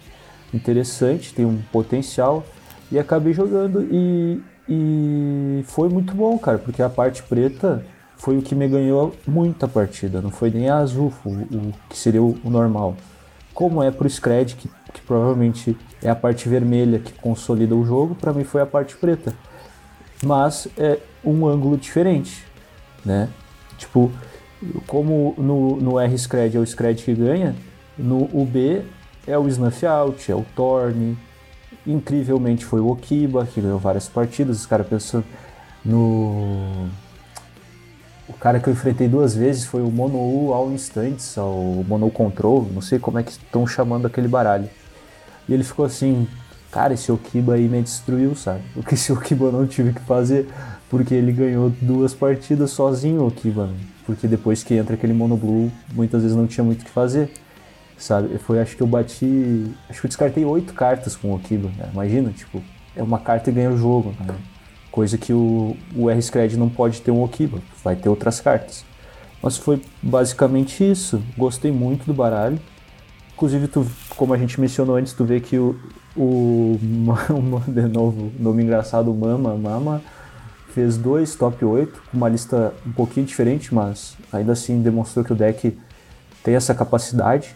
[0.53, 2.45] interessante, tem um potencial,
[2.91, 7.85] e acabei jogando e, e foi muito bom, cara, porque a parte preta
[8.17, 11.97] foi o que me ganhou muita partida, não foi nem a azul, o, o que
[11.97, 12.95] seria o, o normal.
[13.53, 18.15] Como é pro Scred, que que provavelmente é a parte vermelha que consolida o jogo,
[18.15, 19.33] para mim foi a parte preta.
[20.23, 22.45] Mas é um ângulo diferente,
[23.03, 23.29] né?
[23.77, 24.11] Tipo,
[24.85, 27.55] como no, no R-Scred é o Scred que ganha,
[27.97, 28.83] no UB
[29.25, 31.17] é o Snuff Out, é o Torne,
[31.85, 35.25] incrivelmente foi o Okiba, que ganhou várias partidas, os caras pensando
[35.83, 36.87] no...
[38.27, 42.67] O cara que eu enfrentei duas vezes foi o Mono All Instantes, o Mono Control,
[42.71, 44.69] não sei como é que estão chamando aquele baralho.
[45.49, 46.27] E ele ficou assim,
[46.71, 48.61] cara, esse Okiba aí me destruiu, sabe?
[48.75, 50.47] O que esse Okiba não tive que fazer,
[50.89, 53.67] porque ele ganhou duas partidas sozinho, o Okiba.
[53.67, 53.75] Né?
[54.05, 57.31] Porque depois que entra aquele Mono Blue, muitas vezes não tinha muito o que fazer,
[58.03, 58.37] sabe?
[58.39, 61.89] Foi, acho que eu bati, acho que eu descartei oito cartas com o Okiba, né?
[61.93, 62.61] Imagina, tipo,
[62.95, 64.35] é uma carta e ganha o jogo, né?
[64.91, 68.83] Coisa que o, o R-Scred não pode ter um Okiba, vai ter outras cartas.
[69.41, 71.21] Mas foi basicamente isso.
[71.37, 72.59] Gostei muito do baralho
[73.41, 75.75] inclusive, tu, como a gente mencionou antes, tu vê que o,
[76.15, 76.77] o,
[77.67, 79.99] de novo, nome engraçado, Mama, Mama,
[80.75, 85.33] fez dois top 8, com uma lista um pouquinho diferente, mas ainda assim demonstrou que
[85.33, 85.75] o deck
[86.43, 87.55] tem essa capacidade.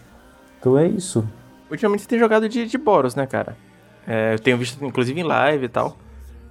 [0.66, 1.24] Então é isso.
[1.70, 3.56] Ultimamente você tem jogado de, de Boros, né, cara?
[4.04, 5.96] É, eu tenho visto, inclusive, em live e tal.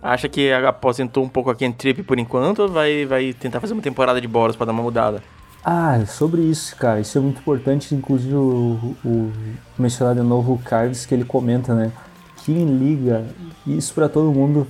[0.01, 3.81] Acha que aposentou um pouco a Trip por enquanto ou vai, vai tentar fazer uma
[3.81, 5.21] temporada de Boros para dar uma mudada?
[5.65, 7.93] Ah, sobre isso, cara, isso é muito importante.
[7.93, 9.33] Inclusive, o, o
[9.77, 11.91] mencionar de novo o Carlos, que ele comenta, né?
[12.37, 13.25] Que em liga,
[13.67, 14.65] isso para todo mundo.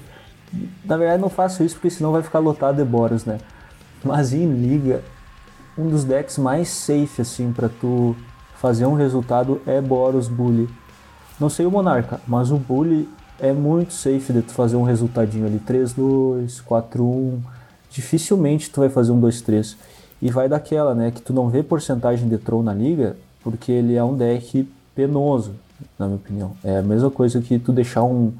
[0.84, 3.38] Na verdade, não faço isso porque senão vai ficar lotado de Boros, né?
[4.04, 5.04] Mas em liga,
[5.78, 8.16] um dos decks mais safe, assim, para tu
[8.56, 10.70] fazer um resultado é Boros Bully.
[11.40, 13.08] Não sei o Monarca, mas o Bully
[13.40, 17.40] é muito safe de tu fazer um resultadinho ali, 3-2, 4-1.
[17.90, 19.76] Dificilmente tu vai fazer um 2-3.
[20.22, 23.96] E vai daquela, né, que tu não vê porcentagem de Tron na liga, porque ele
[23.96, 25.54] é um deck penoso,
[26.00, 26.52] na minha opinião.
[26.64, 28.34] É a mesma coisa que tu deixar um,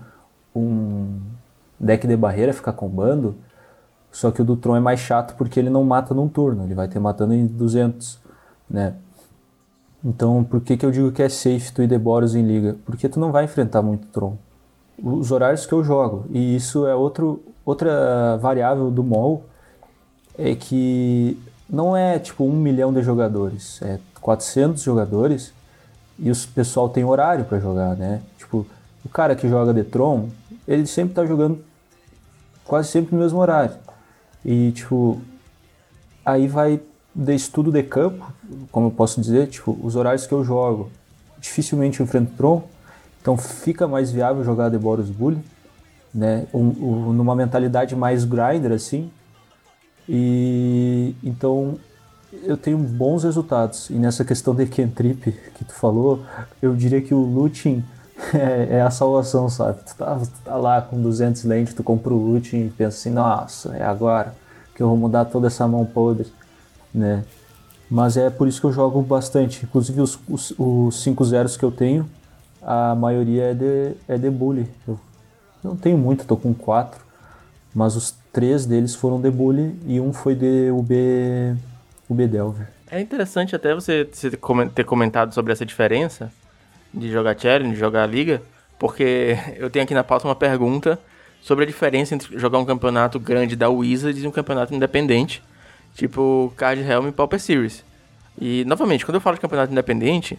[0.56, 1.20] um
[1.80, 3.36] deck de barreira ficar combando,
[4.12, 6.74] só que o do Tron é mais chato porque ele não mata num turno, ele
[6.74, 8.18] vai ter matando em 200,
[8.70, 8.96] né?
[10.06, 12.78] Então, por que, que eu digo que é safe tu ir de Boros em liga?
[12.86, 14.38] Porque tu não vai enfrentar muito Tron.
[15.02, 19.44] Os horários que eu jogo, e isso é outro, outra variável do MOL,
[20.38, 21.38] é que
[21.68, 25.52] não é tipo um milhão de jogadores, é 400 jogadores
[26.20, 28.22] e o pessoal tem horário para jogar, né?
[28.38, 28.66] Tipo,
[29.04, 30.30] o cara que joga de Tron,
[30.68, 31.60] ele sempre tá jogando
[32.64, 33.76] quase sempre no mesmo horário.
[34.44, 35.20] E tipo,
[36.24, 36.80] aí vai
[37.16, 38.34] de estudo de campo,
[38.72, 40.90] como eu posso dizer, tipo, os horários que eu jogo,
[41.40, 42.64] dificilmente enfrento Tron,
[43.22, 45.42] então fica mais viável jogar de Boros Bully,
[46.14, 46.46] né?
[46.54, 49.10] Um, um, numa mentalidade mais grinder assim.
[50.08, 51.80] E então
[52.44, 53.90] eu tenho bons resultados.
[53.90, 56.24] E nessa questão de Kentrip que tu falou,
[56.62, 57.84] eu diria que o looting
[58.34, 59.80] é, é, a salvação, sabe?
[59.86, 63.10] Tu tá, tu tá lá com 200 lentes, tu compra o looting e pensa assim,
[63.10, 64.36] nossa, é agora
[64.76, 66.28] que eu vou mudar toda essa mão podre
[66.96, 67.24] né?
[67.90, 69.64] Mas é por isso que eu jogo bastante.
[69.64, 72.10] Inclusive os, os, os 5 zeros que eu tenho,
[72.62, 74.68] a maioria é de, é de bully.
[74.88, 75.00] Eu
[75.64, 77.00] não tenho muito, tô com 4.
[77.74, 81.56] Mas os três deles foram de bully e um foi de UB,
[82.10, 82.68] UB Delver.
[82.90, 84.06] É interessante até você
[84.74, 86.32] ter comentado sobre essa diferença
[86.94, 88.42] de jogar challenge, de jogar liga,
[88.80, 90.98] porque eu tenho aqui na pauta uma pergunta
[91.42, 95.44] sobre a diferença entre jogar um campeonato grande da Wizards e um campeonato independente
[95.96, 97.84] tipo Card Helm e Pauper Series.
[98.40, 100.38] E, novamente, quando eu falo de campeonato independente,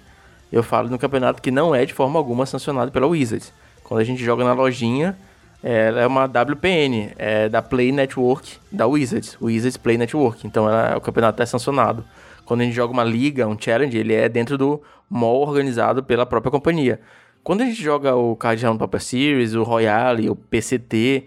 [0.53, 3.53] eu falo de um campeonato que não é de forma alguma sancionado pela Wizards.
[3.83, 5.17] Quando a gente joga na lojinha,
[5.63, 10.47] ela é uma WPN, é da Play Network da Wizards, Wizards Play Network.
[10.47, 12.05] Então ela, o campeonato é sancionado.
[12.45, 16.27] Quando a gente joga uma liga, um challenge, ele é dentro do mall organizado pela
[16.27, 17.01] própria companhia.
[17.43, 21.27] Quando a gente joga o Card Round Pauper Series, o Royale, o PCT,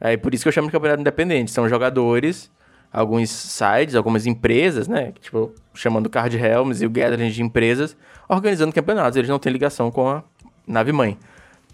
[0.00, 1.50] é por isso que eu chamo de campeonato independente.
[1.50, 2.50] São jogadores
[2.92, 5.12] alguns sites, algumas empresas, né?
[5.20, 7.96] Tipo, chamando Card Helms e o Gathering de empresas,
[8.28, 9.16] organizando campeonatos.
[9.16, 10.22] Eles não têm ligação com a
[10.66, 11.16] nave mãe.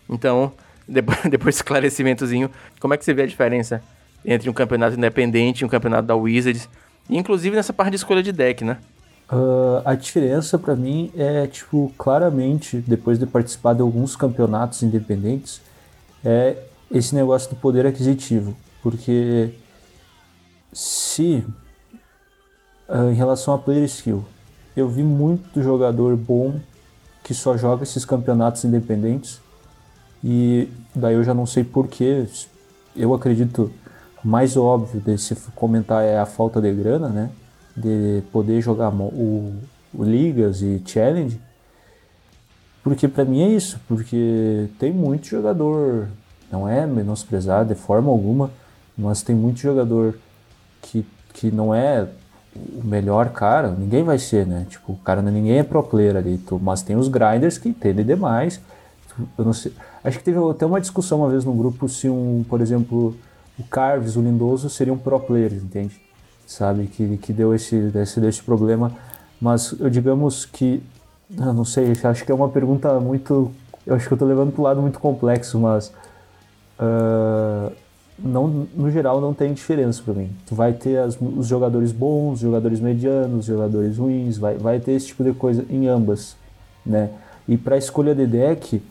[0.08, 0.52] Então,
[0.86, 2.50] depois, depois esclarecimentozinho,
[2.80, 3.82] como é que você vê a diferença
[4.24, 6.68] entre um campeonato independente e um campeonato da Wizards?
[7.08, 8.78] Inclusive nessa parte de escolha de deck, né?
[9.30, 15.60] Uh, a diferença para mim é, tipo, claramente, depois de participar de alguns campeonatos independentes,
[16.24, 16.56] é
[16.90, 18.56] esse negócio do poder aquisitivo.
[18.82, 19.50] Porque
[20.76, 21.42] se
[22.86, 24.22] uh, em relação a player skill,
[24.76, 26.60] eu vi muito jogador bom
[27.24, 29.40] que só joga esses campeonatos independentes
[30.22, 32.26] e daí eu já não sei porquê.
[32.94, 33.72] Eu acredito
[34.22, 37.30] mais óbvio desse comentar é a falta de grana, né?
[37.74, 39.54] De poder jogar o,
[39.94, 41.40] o ligas e challenge.
[42.82, 46.06] Porque para mim é isso, porque tem muito jogador,
[46.52, 48.50] não é menosprezado de forma alguma,
[48.96, 50.18] mas tem muito jogador
[50.86, 52.06] que, que não é
[52.54, 54.66] o melhor cara, ninguém vai ser, né?
[54.68, 58.04] Tipo, o cara ninguém é pro player ali, tu, mas tem os grinders que entendem
[58.04, 58.60] demais.
[59.38, 59.72] Eu não sei.
[60.04, 63.16] Acho que teve até uma discussão uma vez no grupo se um, por exemplo,
[63.58, 66.00] o Carves, o Lindoso seriam pro players, entende?
[66.46, 68.92] Sabe que, que deu esse esse desse problema,
[69.40, 70.82] mas eu digamos que
[71.36, 73.50] eu não sei, acho que é uma pergunta muito,
[73.84, 75.92] eu acho que eu tô levando pro lado muito complexo, mas
[76.78, 77.72] uh,
[78.18, 80.30] não, no geral não tem diferença para mim.
[80.46, 84.80] Tu vai ter as, os jogadores bons, os jogadores medianos, os jogadores ruins, vai, vai
[84.80, 86.36] ter esse tipo de coisa em ambas,
[86.84, 87.10] né?
[87.46, 88.82] E para escolha de deck,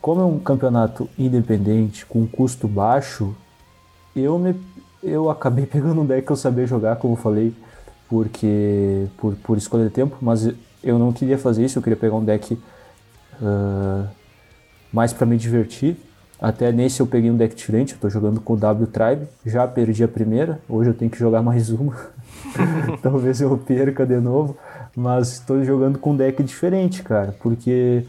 [0.00, 3.34] como é um campeonato independente com custo baixo,
[4.14, 4.54] eu me
[5.02, 7.54] eu acabei pegando um deck que eu sabia jogar, como eu falei,
[8.08, 10.48] porque por, por escolha de tempo, mas
[10.82, 14.08] eu não queria fazer isso, eu queria pegar um deck uh,
[14.92, 15.96] mais para me divertir.
[16.40, 19.68] Até nesse eu peguei um deck diferente, eu tô jogando com o W Tribe, já
[19.68, 21.94] perdi a primeira, hoje eu tenho que jogar mais uma.
[23.02, 24.56] Talvez eu perca de novo,
[24.96, 28.06] mas estou jogando com um deck diferente, cara, porque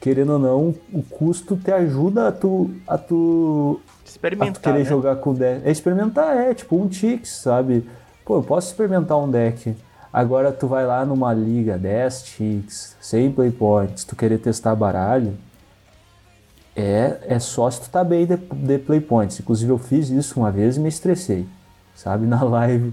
[0.00, 4.78] querendo ou não, o custo te ajuda a tu a tu experimentar, a tu querer
[4.78, 4.84] né?
[4.84, 5.62] jogar com deck.
[5.64, 7.84] É experimentar, é, tipo um Tix, sabe?
[8.24, 9.74] Pô, eu posso experimentar um deck.
[10.12, 15.32] Agora tu vai lá numa liga 10 ticks, 100 playpoints, tu querer testar baralho,
[16.74, 19.40] é, é só se tu tá bem de, de playpoints.
[19.40, 21.46] Inclusive eu fiz isso uma vez e me estressei,
[21.94, 22.26] sabe?
[22.26, 22.92] Na live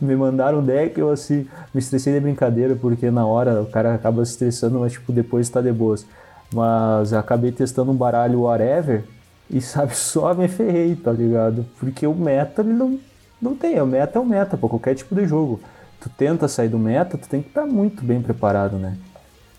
[0.00, 4.24] me mandaram deck eu assim, me estressei de brincadeira porque na hora o cara acaba
[4.24, 6.06] se estressando, mas tipo depois tá de boas.
[6.52, 9.04] Mas acabei testando um baralho whatever
[9.50, 11.66] e sabe, só me ferrei, tá ligado?
[11.78, 12.98] Porque o meta ele não,
[13.42, 15.60] não tem, o meta é o meta pra qualquer tipo de jogo
[16.06, 18.96] tu tenta sair do meta, tu tem que estar tá muito bem preparado, né?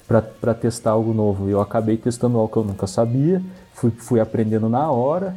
[0.07, 1.49] Para testar algo novo.
[1.49, 3.41] Eu acabei testando algo que eu nunca sabia,
[3.78, 5.36] fui, fui aprendendo na hora,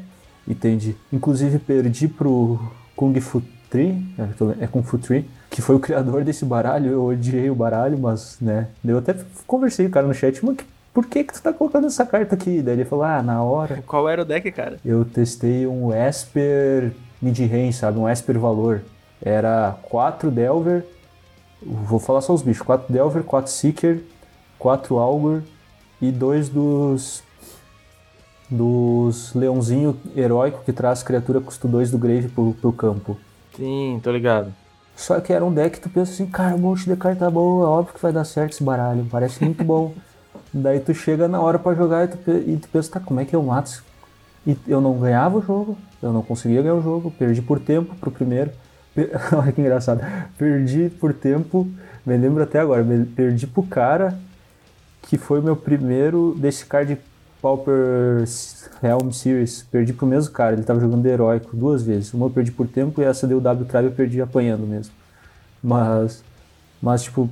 [0.49, 0.97] entende?
[1.12, 2.59] Inclusive perdi pro
[2.97, 7.05] Kung Fu Tree, é, é Kung Fu Tree, que foi o criador desse baralho, eu
[7.05, 9.14] odiei o baralho, mas, né, eu até
[9.47, 10.57] conversei com o cara no chat, mas
[10.93, 12.62] por que que tu tá colocando essa carta aqui?
[12.62, 13.82] Daí ele falou, ah, na hora...
[13.86, 14.78] Qual era o deck, cara?
[14.84, 18.82] Eu testei um Esper mid-range, sabe, um Esper valor.
[19.22, 20.84] Era 4 Delver,
[21.62, 24.01] vou falar só os bichos, 4 Delver, 4 Seeker,
[24.59, 25.43] 4 Augur
[26.01, 27.22] e dois dos
[28.51, 33.16] dos leãozinho heróico que traz criatura custo 2 do Grave pro, pro campo.
[33.57, 34.53] Sim, tô ligado.
[34.96, 37.68] Só que era um deck que tu pensa assim, cara, um monte de carta boa,
[37.68, 39.94] óbvio que vai dar certo esse baralho, parece muito bom.
[40.53, 43.24] Daí tu chega na hora para jogar e tu, e tu pensa, tá, como é
[43.24, 43.82] que eu mato?
[44.46, 47.94] E eu não ganhava o jogo, eu não conseguia ganhar o jogo, perdi por tempo
[47.94, 48.51] pro primeiro.
[49.32, 50.01] Olha que engraçado.
[50.36, 51.68] Perdi por tempo,
[52.05, 52.84] me lembro até agora,
[53.14, 54.18] perdi pro cara
[55.03, 56.98] que foi meu primeiro desse card
[57.41, 58.24] Pauper
[58.82, 59.62] Helm Series.
[59.70, 62.12] Perdi pro mesmo cara, ele tava jogando heróico duas vezes.
[62.12, 64.93] Uma eu perdi por tempo e essa deu W Tribe eu perdi apanhando mesmo.
[65.62, 66.22] Mas,
[66.80, 67.28] mas tipo,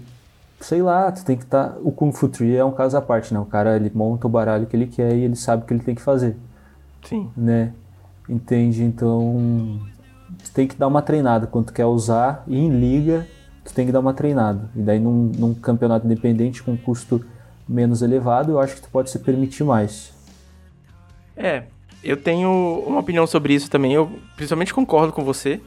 [0.60, 1.70] sei lá, tu tem que estar.
[1.70, 1.78] Tá...
[1.82, 3.40] O Kung Fu Tree é um caso à parte, né?
[3.40, 5.82] O cara ele monta o baralho que ele quer e ele sabe o que ele
[5.82, 6.36] tem que fazer.
[7.04, 7.30] Sim.
[7.36, 7.72] Né?
[8.28, 8.82] Entende?
[8.82, 9.80] Então
[10.44, 11.46] tu tem que dar uma treinada.
[11.46, 13.26] Quando tu quer usar e em liga,
[13.64, 14.68] tu tem que dar uma treinada.
[14.74, 17.24] E daí num, num campeonato independente com custo
[17.68, 20.12] menos elevado, eu acho que tu pode se permitir mais.
[21.36, 21.64] É,
[22.02, 23.92] eu tenho uma opinião sobre isso também.
[23.92, 25.60] Eu principalmente concordo com você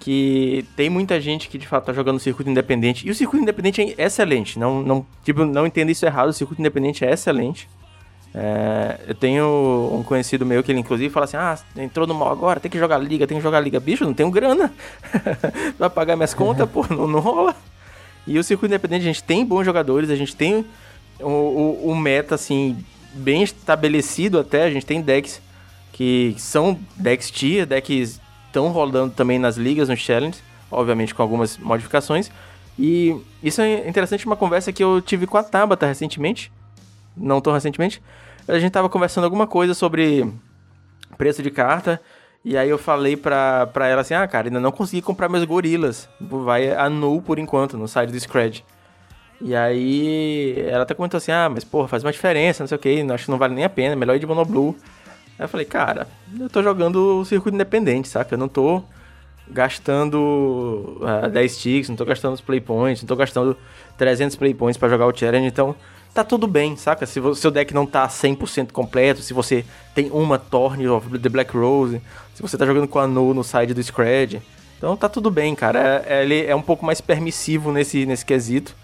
[0.00, 3.06] que tem muita gente que de fato tá jogando circuito independente.
[3.06, 4.58] E o circuito independente é excelente.
[4.58, 6.28] Não, não, tipo, não entenda isso errado.
[6.28, 7.68] O circuito independente é excelente.
[8.36, 12.32] É, eu tenho um conhecido meu que ele inclusive fala assim: Ah, entrou no mal
[12.32, 13.78] agora, tem que jogar liga, tem que jogar liga.
[13.78, 14.72] Bicho, não tenho grana.
[15.78, 17.54] Vai pagar minhas contas, pô, não, não, rola.
[18.26, 20.66] E o circuito independente, a gente tem bons jogadores, a gente tem
[21.20, 24.64] o, o, o, meta, assim, bem estabelecido até.
[24.64, 25.40] A gente tem decks
[25.92, 31.58] que são decks tier, decks estão rolando também nas ligas, nos challenges, obviamente com algumas
[31.58, 32.30] modificações.
[32.78, 36.50] E isso é interessante, uma conversa que eu tive com a Tabata recentemente,
[37.16, 38.02] não tão recentemente,
[38.46, 40.30] a gente tava conversando alguma coisa sobre
[41.16, 42.00] preço de carta.
[42.44, 45.44] E aí eu falei pra, pra ela assim, ah, cara, ainda não consegui comprar meus
[45.44, 46.08] gorilas.
[46.20, 48.62] Vai a null por enquanto, no site do Scred.
[49.44, 52.78] E aí ela até comentou assim, ah, mas porra, faz uma diferença, não sei o
[52.78, 54.74] que, acho que não vale nem a pena, melhor ir de Monoblue.
[55.38, 56.08] Aí eu falei, cara,
[56.40, 58.34] eu tô jogando o circuito independente, saca?
[58.34, 58.82] Eu não tô
[59.46, 63.54] gastando uh, 10 ticks, não tô gastando os playpoints, não tô gastando
[63.98, 65.76] 300 playpoints para jogar o challenge, então
[66.14, 67.04] tá tudo bem, saca?
[67.04, 69.62] Se o seu deck não tá 100% completo, se você
[69.94, 72.00] tem uma Torn of the Black Rose,
[72.32, 74.40] se você tá jogando com a No no side do Scred,
[74.78, 76.02] então tá tudo bem, cara.
[76.06, 78.74] É, ele é um pouco mais permissivo nesse, nesse quesito,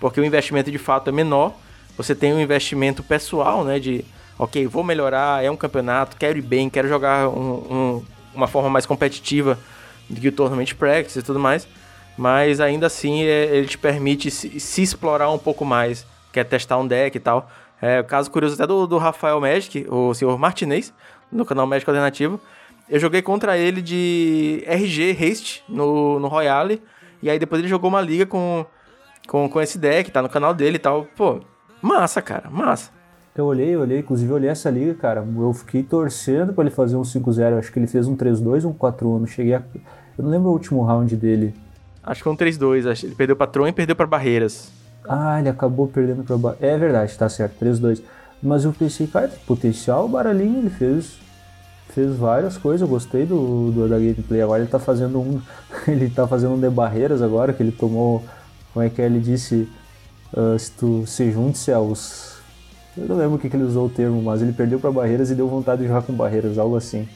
[0.00, 1.54] porque o investimento de fato é menor.
[1.96, 3.78] Você tem um investimento pessoal, né?
[3.78, 4.04] De,
[4.38, 8.70] ok, vou melhorar, é um campeonato, quero ir bem, quero jogar um, um, uma forma
[8.70, 9.58] mais competitiva
[10.08, 11.66] do que o Tournament Practice e tudo mais.
[12.16, 16.78] Mas ainda assim, é, ele te permite se, se explorar um pouco mais quer testar
[16.78, 17.50] um deck e tal.
[17.80, 20.92] É, caso curioso até do, do Rafael Magic, o senhor Martinez,
[21.30, 22.40] no canal Magic Alternativo.
[22.88, 26.82] Eu joguei contra ele de RG Haste no, no Royale.
[27.22, 28.64] E aí depois ele jogou uma liga com,
[29.28, 31.06] com, com esse deck, tá no canal dele e tal.
[31.16, 31.40] Pô,
[31.80, 32.90] massa, cara, massa.
[33.36, 35.24] Eu olhei, eu olhei, inclusive olhei essa liga, cara.
[35.36, 37.58] Eu fiquei torcendo para ele fazer um 5-0.
[37.58, 39.28] Acho que ele fez um 3-2, um 4-1.
[39.28, 39.62] Cheguei a...
[40.16, 41.54] Eu não lembro o último round dele.
[42.02, 43.04] Acho que foi um 3-2.
[43.04, 44.72] Ele perdeu pra Tron e perdeu para Barreiras.
[45.08, 48.02] Ah, ele acabou perdendo para É verdade, tá certo, 3-2.
[48.42, 51.18] Mas eu pensei, cara, potencial, o Baralhinho ele fez
[51.88, 54.42] fez várias coisas, eu gostei do, do da gameplay.
[54.42, 55.40] Agora ele tá fazendo um
[55.88, 58.22] ele tá fazendo um de barreiras agora que ele tomou,
[58.78, 59.68] como é que ele disse
[60.32, 62.38] uh, se tu se junte-se aos.
[62.96, 65.32] Eu não lembro o que, que ele usou o termo, mas ele perdeu para barreiras
[65.32, 67.08] e deu vontade de jogar com barreiras, algo assim.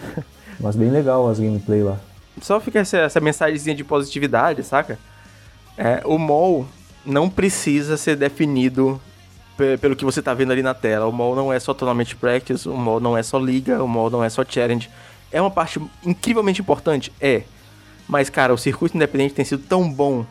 [0.58, 1.98] mas bem legal as gameplay lá.
[2.40, 4.98] Só fica essa, essa mensagenzinha de positividade, saca?
[5.76, 6.66] É, o mall
[7.04, 8.98] não precisa ser definido
[9.78, 11.06] pelo que você tá vendo ali na tela.
[11.06, 14.08] O mall não é só totalmente practice, o mall não é só liga, o mall
[14.08, 14.88] não é só challenge.
[15.30, 17.12] É uma parte incrivelmente importante?
[17.20, 17.42] É.
[18.08, 20.24] Mas, cara, o circuito independente tem sido tão bom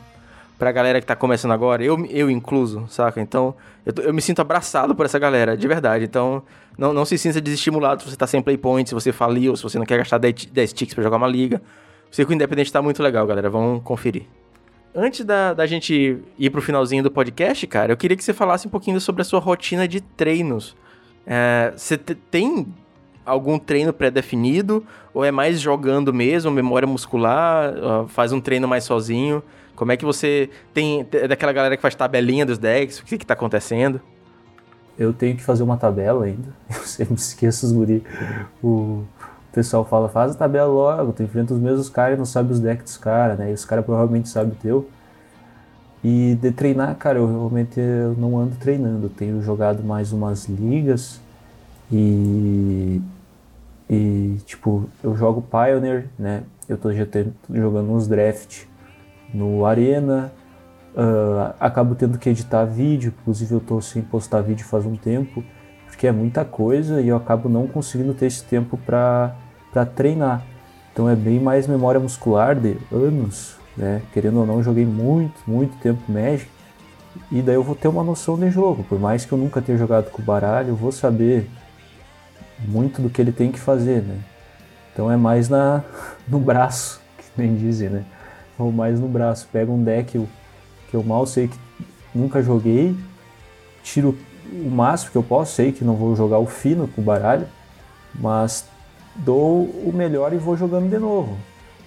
[0.63, 3.19] pra galera que tá começando agora, eu, eu incluso, saca?
[3.19, 3.53] Então,
[3.85, 6.05] eu, eu me sinto abraçado por essa galera, de verdade.
[6.05, 6.41] Então,
[6.77, 9.63] não, não se sinta desestimulado se você tá sem play point, se você faliu, se
[9.63, 11.61] você não quer gastar 10, 10 ticks pra jogar uma liga.
[12.09, 13.49] O circuito independente tá muito legal, galera.
[13.49, 14.23] Vamos conferir.
[14.95, 18.65] Antes da, da gente ir pro finalzinho do podcast, cara, eu queria que você falasse
[18.65, 20.77] um pouquinho sobre a sua rotina de treinos.
[21.27, 22.67] É, você tem
[23.25, 27.73] algum treino pré-definido ou é mais jogando mesmo, memória muscular,
[28.07, 29.43] faz um treino mais sozinho?
[29.75, 32.99] Como é que você tem é daquela galera que faz tabelinha dos decks?
[32.99, 33.99] O que que tá acontecendo?
[34.97, 36.49] Eu tenho que fazer uma tabela ainda.
[36.69, 38.03] Eu sempre esqueço os guri.
[38.63, 39.03] O
[39.51, 42.59] pessoal fala, faz a tabela logo, tu enfrenta os mesmos caras e não sabe os
[42.59, 43.51] decks dos caras, né?
[43.51, 44.89] E os caras provavelmente sabem o teu.
[46.03, 47.79] E de treinar, cara, eu realmente
[48.17, 49.09] não ando treinando.
[49.09, 51.19] Tenho jogado mais umas ligas
[51.91, 53.01] e.
[53.89, 56.43] E, tipo, eu jogo Pioneer, né?
[56.67, 57.05] Eu tô já
[57.49, 58.63] jogando uns draft
[59.33, 60.31] no Arena.
[60.95, 65.43] Uh, acabo tendo que editar vídeo, inclusive eu tô sem postar vídeo faz um tempo,
[65.87, 69.35] porque é muita coisa e eu acabo não conseguindo ter esse tempo para
[69.71, 70.43] para treinar.
[70.91, 74.03] Então é bem mais memória muscular de anos, né?
[74.13, 76.47] Querendo ou não, joguei muito, muito tempo Magic.
[77.31, 78.83] E daí eu vou ter uma noção de jogo.
[78.83, 81.49] Por mais que eu nunca tenha jogado com o baralho, eu vou saber
[82.59, 84.19] muito do que ele tem que fazer, né?
[84.93, 85.83] Então é mais na,
[86.27, 88.05] no braço, que nem dizem, né?
[88.63, 89.47] Ou mais no braço.
[89.51, 90.19] Pego um deck
[90.89, 91.57] que eu, mal sei que
[92.13, 92.95] nunca joguei,
[93.83, 94.17] tiro
[94.51, 97.47] o máximo que eu posso, sei que não vou jogar o fino com o baralho,
[98.13, 98.65] mas
[99.15, 101.37] dou o melhor e vou jogando de novo.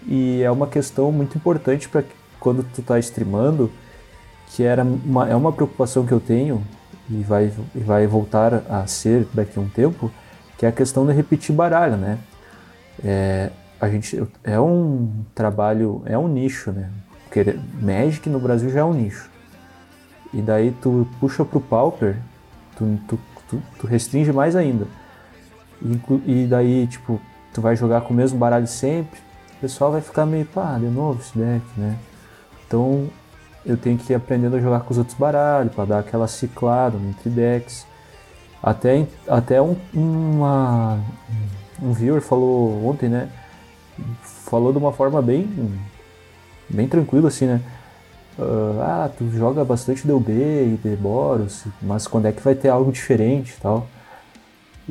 [0.06, 2.04] E é uma questão muito importante para
[2.38, 3.70] quando tu está streamando,
[4.48, 6.62] que era uma, é uma preocupação que eu tenho
[7.10, 10.10] e vai, e vai voltar a ser daqui a um tempo,
[10.56, 12.18] que é a questão de repetir baralho, né?
[13.04, 13.50] É,
[13.80, 16.90] a gente é um trabalho, é um nicho, né?
[17.24, 19.30] Porque Magic no Brasil já é um nicho.
[20.32, 22.16] E daí tu puxa pro Pauper,
[22.76, 23.18] tu, tu,
[23.48, 24.86] tu, tu restringe mais ainda.
[25.82, 27.20] E, e daí, tipo,
[27.52, 29.20] tu vai jogar com o mesmo baralho sempre,
[29.56, 31.96] o pessoal vai ficar meio, pá, de novo esse deck, né?
[32.66, 33.08] Então
[33.64, 36.96] eu tenho que ir aprendendo a jogar com os outros baralhos, para dar aquela ciclada
[36.96, 37.86] entre decks.
[38.62, 40.98] Até, até um, uma,
[41.80, 43.28] um viewer falou ontem, né?
[44.22, 45.48] Falou de uma forma bem,
[46.68, 47.60] bem tranquila, assim, né?
[48.38, 52.68] Uh, ah, tu joga bastante DB e de Boros, mas quando é que vai ter
[52.68, 53.86] algo diferente e tal?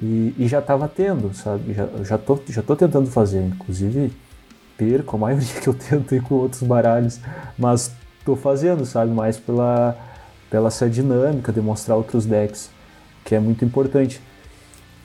[0.01, 1.73] E, e já estava tendo, sabe?
[1.73, 4.11] Já, já, tô, já tô tentando fazer, inclusive
[4.77, 7.19] perco a maioria que eu tento ir com outros baralhos,
[7.57, 7.91] mas
[8.25, 9.11] tô fazendo, sabe?
[9.11, 9.97] Mais pela,
[10.49, 12.69] pela essa dinâmica, demonstrar outros decks,
[13.23, 14.19] que é muito importante.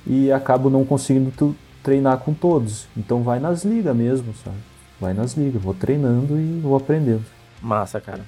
[0.07, 4.57] E acabo não conseguindo tu, treinar com todos, então vai nas ligas mesmo, sabe?
[5.01, 7.25] Vai nas ligas, vou treinando e vou aprendendo.
[7.63, 8.21] Massa, cara.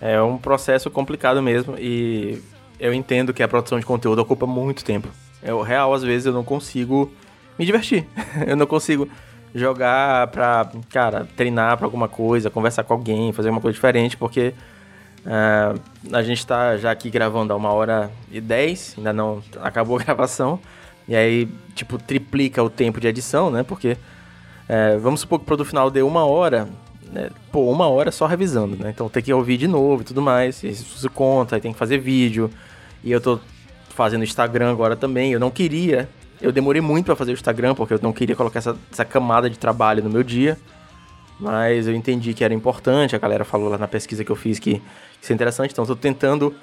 [0.00, 2.42] É um processo complicado mesmo e
[2.78, 5.08] eu entendo que a produção de conteúdo ocupa muito tempo.
[5.42, 7.10] É o real, às vezes eu não consigo
[7.58, 8.06] me divertir.
[8.46, 9.08] eu não consigo
[9.54, 14.54] jogar pra, cara, treinar pra alguma coisa, conversar com alguém, fazer uma coisa diferente, porque
[15.24, 15.80] uh,
[16.12, 20.02] a gente tá já aqui gravando há uma hora e dez, ainda não acabou a
[20.04, 20.60] gravação,
[21.08, 23.62] e aí, tipo, triplica o tempo de edição, né?
[23.62, 26.68] Porque, uh, vamos supor que o produto final deu uma hora,
[27.10, 27.30] né?
[27.50, 28.90] pô, uma hora só revisando, né?
[28.90, 31.98] Então tem que ouvir de novo e tudo mais, isso conta, aí tem que fazer
[31.98, 32.50] vídeo,
[33.02, 33.40] e eu tô
[33.98, 35.32] fazendo Instagram agora também.
[35.32, 36.08] Eu não queria.
[36.40, 39.50] Eu demorei muito para fazer o Instagram, porque eu não queria colocar essa, essa camada
[39.50, 40.56] de trabalho no meu dia.
[41.40, 44.58] Mas eu entendi que era importante, a galera falou lá na pesquisa que eu fiz
[44.58, 44.82] que, que
[45.22, 45.72] isso é interessante.
[45.72, 46.54] Então eu tô tentando.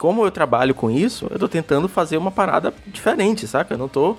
[0.00, 3.74] Como eu trabalho com isso, eu tô tentando fazer uma parada diferente, saca?
[3.74, 4.16] Eu não tô.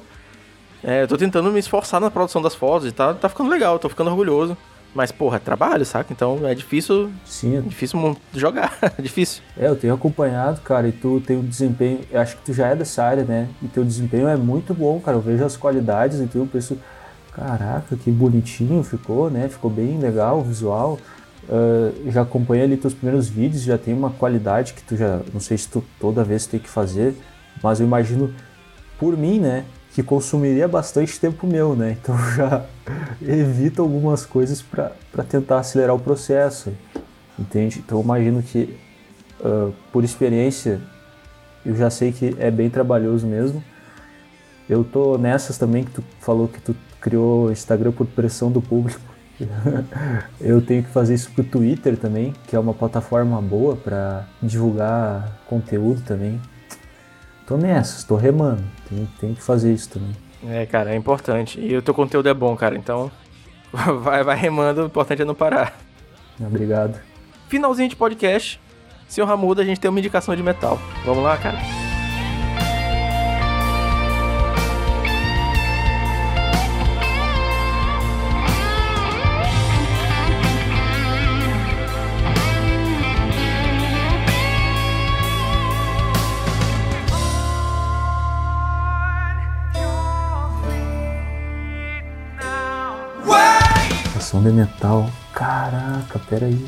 [0.83, 3.79] É, eu tô tentando me esforçar na produção das fotos e tá, tá ficando legal,
[3.79, 4.55] tô ficando orgulhoso.
[4.93, 6.13] Mas, porra, é trabalho, saca?
[6.13, 7.09] Então é difícil.
[7.25, 7.61] Sim.
[7.61, 8.77] Difícil jogar.
[8.79, 9.41] é difícil.
[9.57, 12.01] É, eu tenho acompanhado, cara, e tu tem um desempenho.
[12.11, 13.49] Eu acho que tu já é dessa área, né?
[13.59, 15.17] E teu desempenho é muito bom, cara.
[15.17, 16.77] Eu vejo as qualidades e tu penso,
[17.33, 19.49] caraca, que bonitinho ficou, né?
[19.49, 20.99] Ficou bem legal o visual.
[21.51, 25.19] Uh, já acompanhei ali teus primeiros vídeos, já tem uma qualidade que tu já.
[25.33, 27.13] Não sei se tu toda vez tem que fazer,
[27.61, 28.33] mas eu imagino
[28.97, 29.65] por mim, né?
[29.93, 31.97] que consumiria bastante tempo meu, né?
[32.01, 32.65] Então já
[33.21, 36.73] evito algumas coisas para tentar acelerar o processo,
[37.37, 37.79] entende?
[37.79, 38.77] Então eu imagino que
[39.41, 40.81] uh, por experiência,
[41.65, 43.63] eu já sei que é bem trabalhoso mesmo.
[44.69, 49.10] Eu tô nessas também que tu falou que tu criou Instagram por pressão do público.
[50.39, 55.39] eu tenho que fazer isso pro Twitter também, que é uma plataforma boa para divulgar
[55.47, 56.39] conteúdo também.
[57.45, 58.63] Tô nessas, tô remando.
[58.89, 60.15] Tem, tem que fazer isso também.
[60.47, 61.59] É, cara, é importante.
[61.59, 62.77] E o teu conteúdo é bom, cara.
[62.77, 63.11] Então,
[63.71, 64.83] vai, vai remando.
[64.83, 65.77] O importante é não parar.
[66.39, 66.99] Obrigado.
[67.47, 68.59] Finalzinho de podcast.
[69.07, 70.79] Senhor Ramuda, a gente tem uma indicação de metal.
[71.05, 71.80] Vamos lá, cara?
[94.39, 95.09] De metal.
[95.33, 96.65] Caraca, peraí.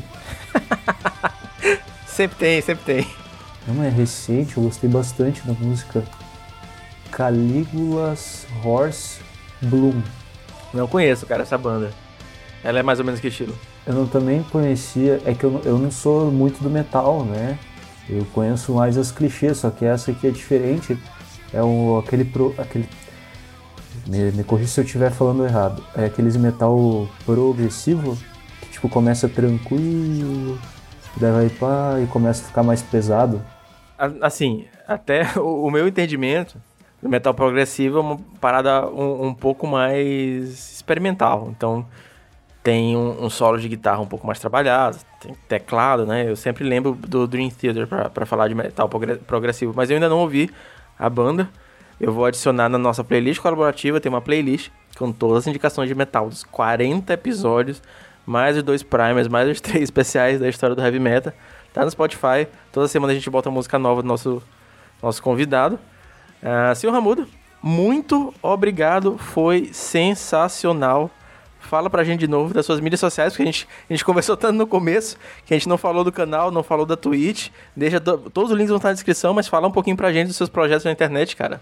[2.06, 3.06] sempre tem, sempre tem.
[3.66, 6.04] Não, é recente, eu gostei bastante da música.
[7.10, 9.20] Caligula's Horse
[9.62, 10.02] Bloom.
[10.74, 11.90] Não conheço, cara, essa banda.
[12.62, 13.56] Ela é mais ou menos que estilo?
[13.86, 17.58] Eu não, também conhecia, é que eu, eu não sou muito do metal, né?
[18.08, 20.98] Eu conheço mais as clichês, só que essa aqui é diferente.
[21.52, 22.86] É o, aquele, pro, aquele
[24.06, 25.82] me, me corrija se eu estiver falando errado.
[25.96, 28.16] É aqueles metal progressivo
[28.60, 30.58] que tipo começa tranquilo,
[31.16, 33.42] daí vai pá e começa a ficar mais pesado.
[34.20, 36.56] Assim, até o, o meu entendimento
[37.02, 41.48] do metal progressivo é uma parada um, um pouco mais experimental.
[41.50, 41.86] Então
[42.62, 46.28] tem um, um, solo de guitarra um pouco mais trabalhado, tem teclado, né?
[46.28, 48.88] Eu sempre lembro do Dream Theater para falar de metal
[49.26, 50.50] progressivo, mas eu ainda não ouvi
[50.98, 51.48] a banda.
[52.00, 55.94] Eu vou adicionar na nossa playlist colaborativa, tem uma playlist com todas as indicações de
[55.94, 57.82] metal dos 40 episódios,
[58.26, 61.32] mais os dois primers, mais os três especiais da história do heavy metal.
[61.72, 62.46] Tá no Spotify.
[62.72, 64.42] Toda semana a gente bota música nova do nosso,
[65.02, 65.78] nosso convidado.
[66.42, 67.26] Uh, senhor Ramuda,
[67.60, 69.18] muito obrigado.
[69.18, 71.10] Foi sensacional.
[71.58, 74.36] Fala pra gente de novo das suas mídias sociais, porque a gente, a gente conversou
[74.36, 75.16] tanto no começo
[75.46, 77.48] que a gente não falou do canal, não falou da Twitch.
[77.74, 80.36] Deixa todos os links vão estar na descrição, mas fala um pouquinho pra gente dos
[80.36, 81.60] seus projetos na internet, cara.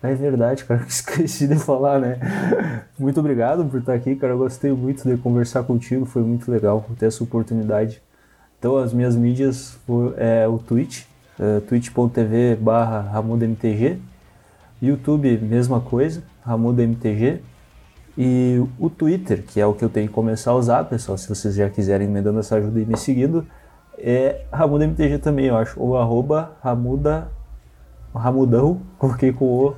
[0.00, 2.18] É verdade, cara, esqueci de falar, né?
[2.98, 4.32] Muito obrigado por estar aqui, cara.
[4.32, 8.00] Eu gostei muito de conversar contigo, foi muito legal ter essa oportunidade.
[8.58, 9.78] Então, as minhas mídias
[10.16, 11.04] é o Twitch,
[11.38, 13.12] é, twitch.tv barra
[14.80, 17.40] YouTube, mesma coisa, RamudaMTG,
[18.16, 21.28] e o Twitter, que é o que eu tenho que começar a usar, pessoal, se
[21.28, 23.46] vocês já quiserem me dando essa ajuda e me seguindo,
[23.96, 27.28] é RamudaMTG também, eu acho, ou arroba Ramuda,
[28.14, 29.74] Ramudão, coloquei com o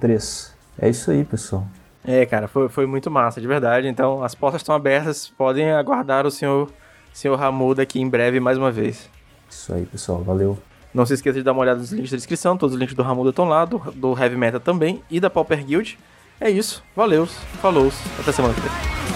[0.00, 0.54] 3.
[0.78, 1.66] É isso aí, pessoal.
[2.04, 3.88] É, cara, foi, foi muito massa, de verdade.
[3.88, 6.70] Então, as portas estão abertas, podem aguardar o senhor,
[7.12, 9.08] senhor Ramuda aqui em breve mais uma vez.
[9.48, 10.58] Isso aí, pessoal, valeu.
[10.92, 13.02] Não se esqueça de dar uma olhada nos links da descrição, todos os links do
[13.02, 15.98] Ramuda estão lá, do, do Heavy Metal também e da Pauper Guild.
[16.40, 19.13] É isso, valeu, falou, até semana que vem.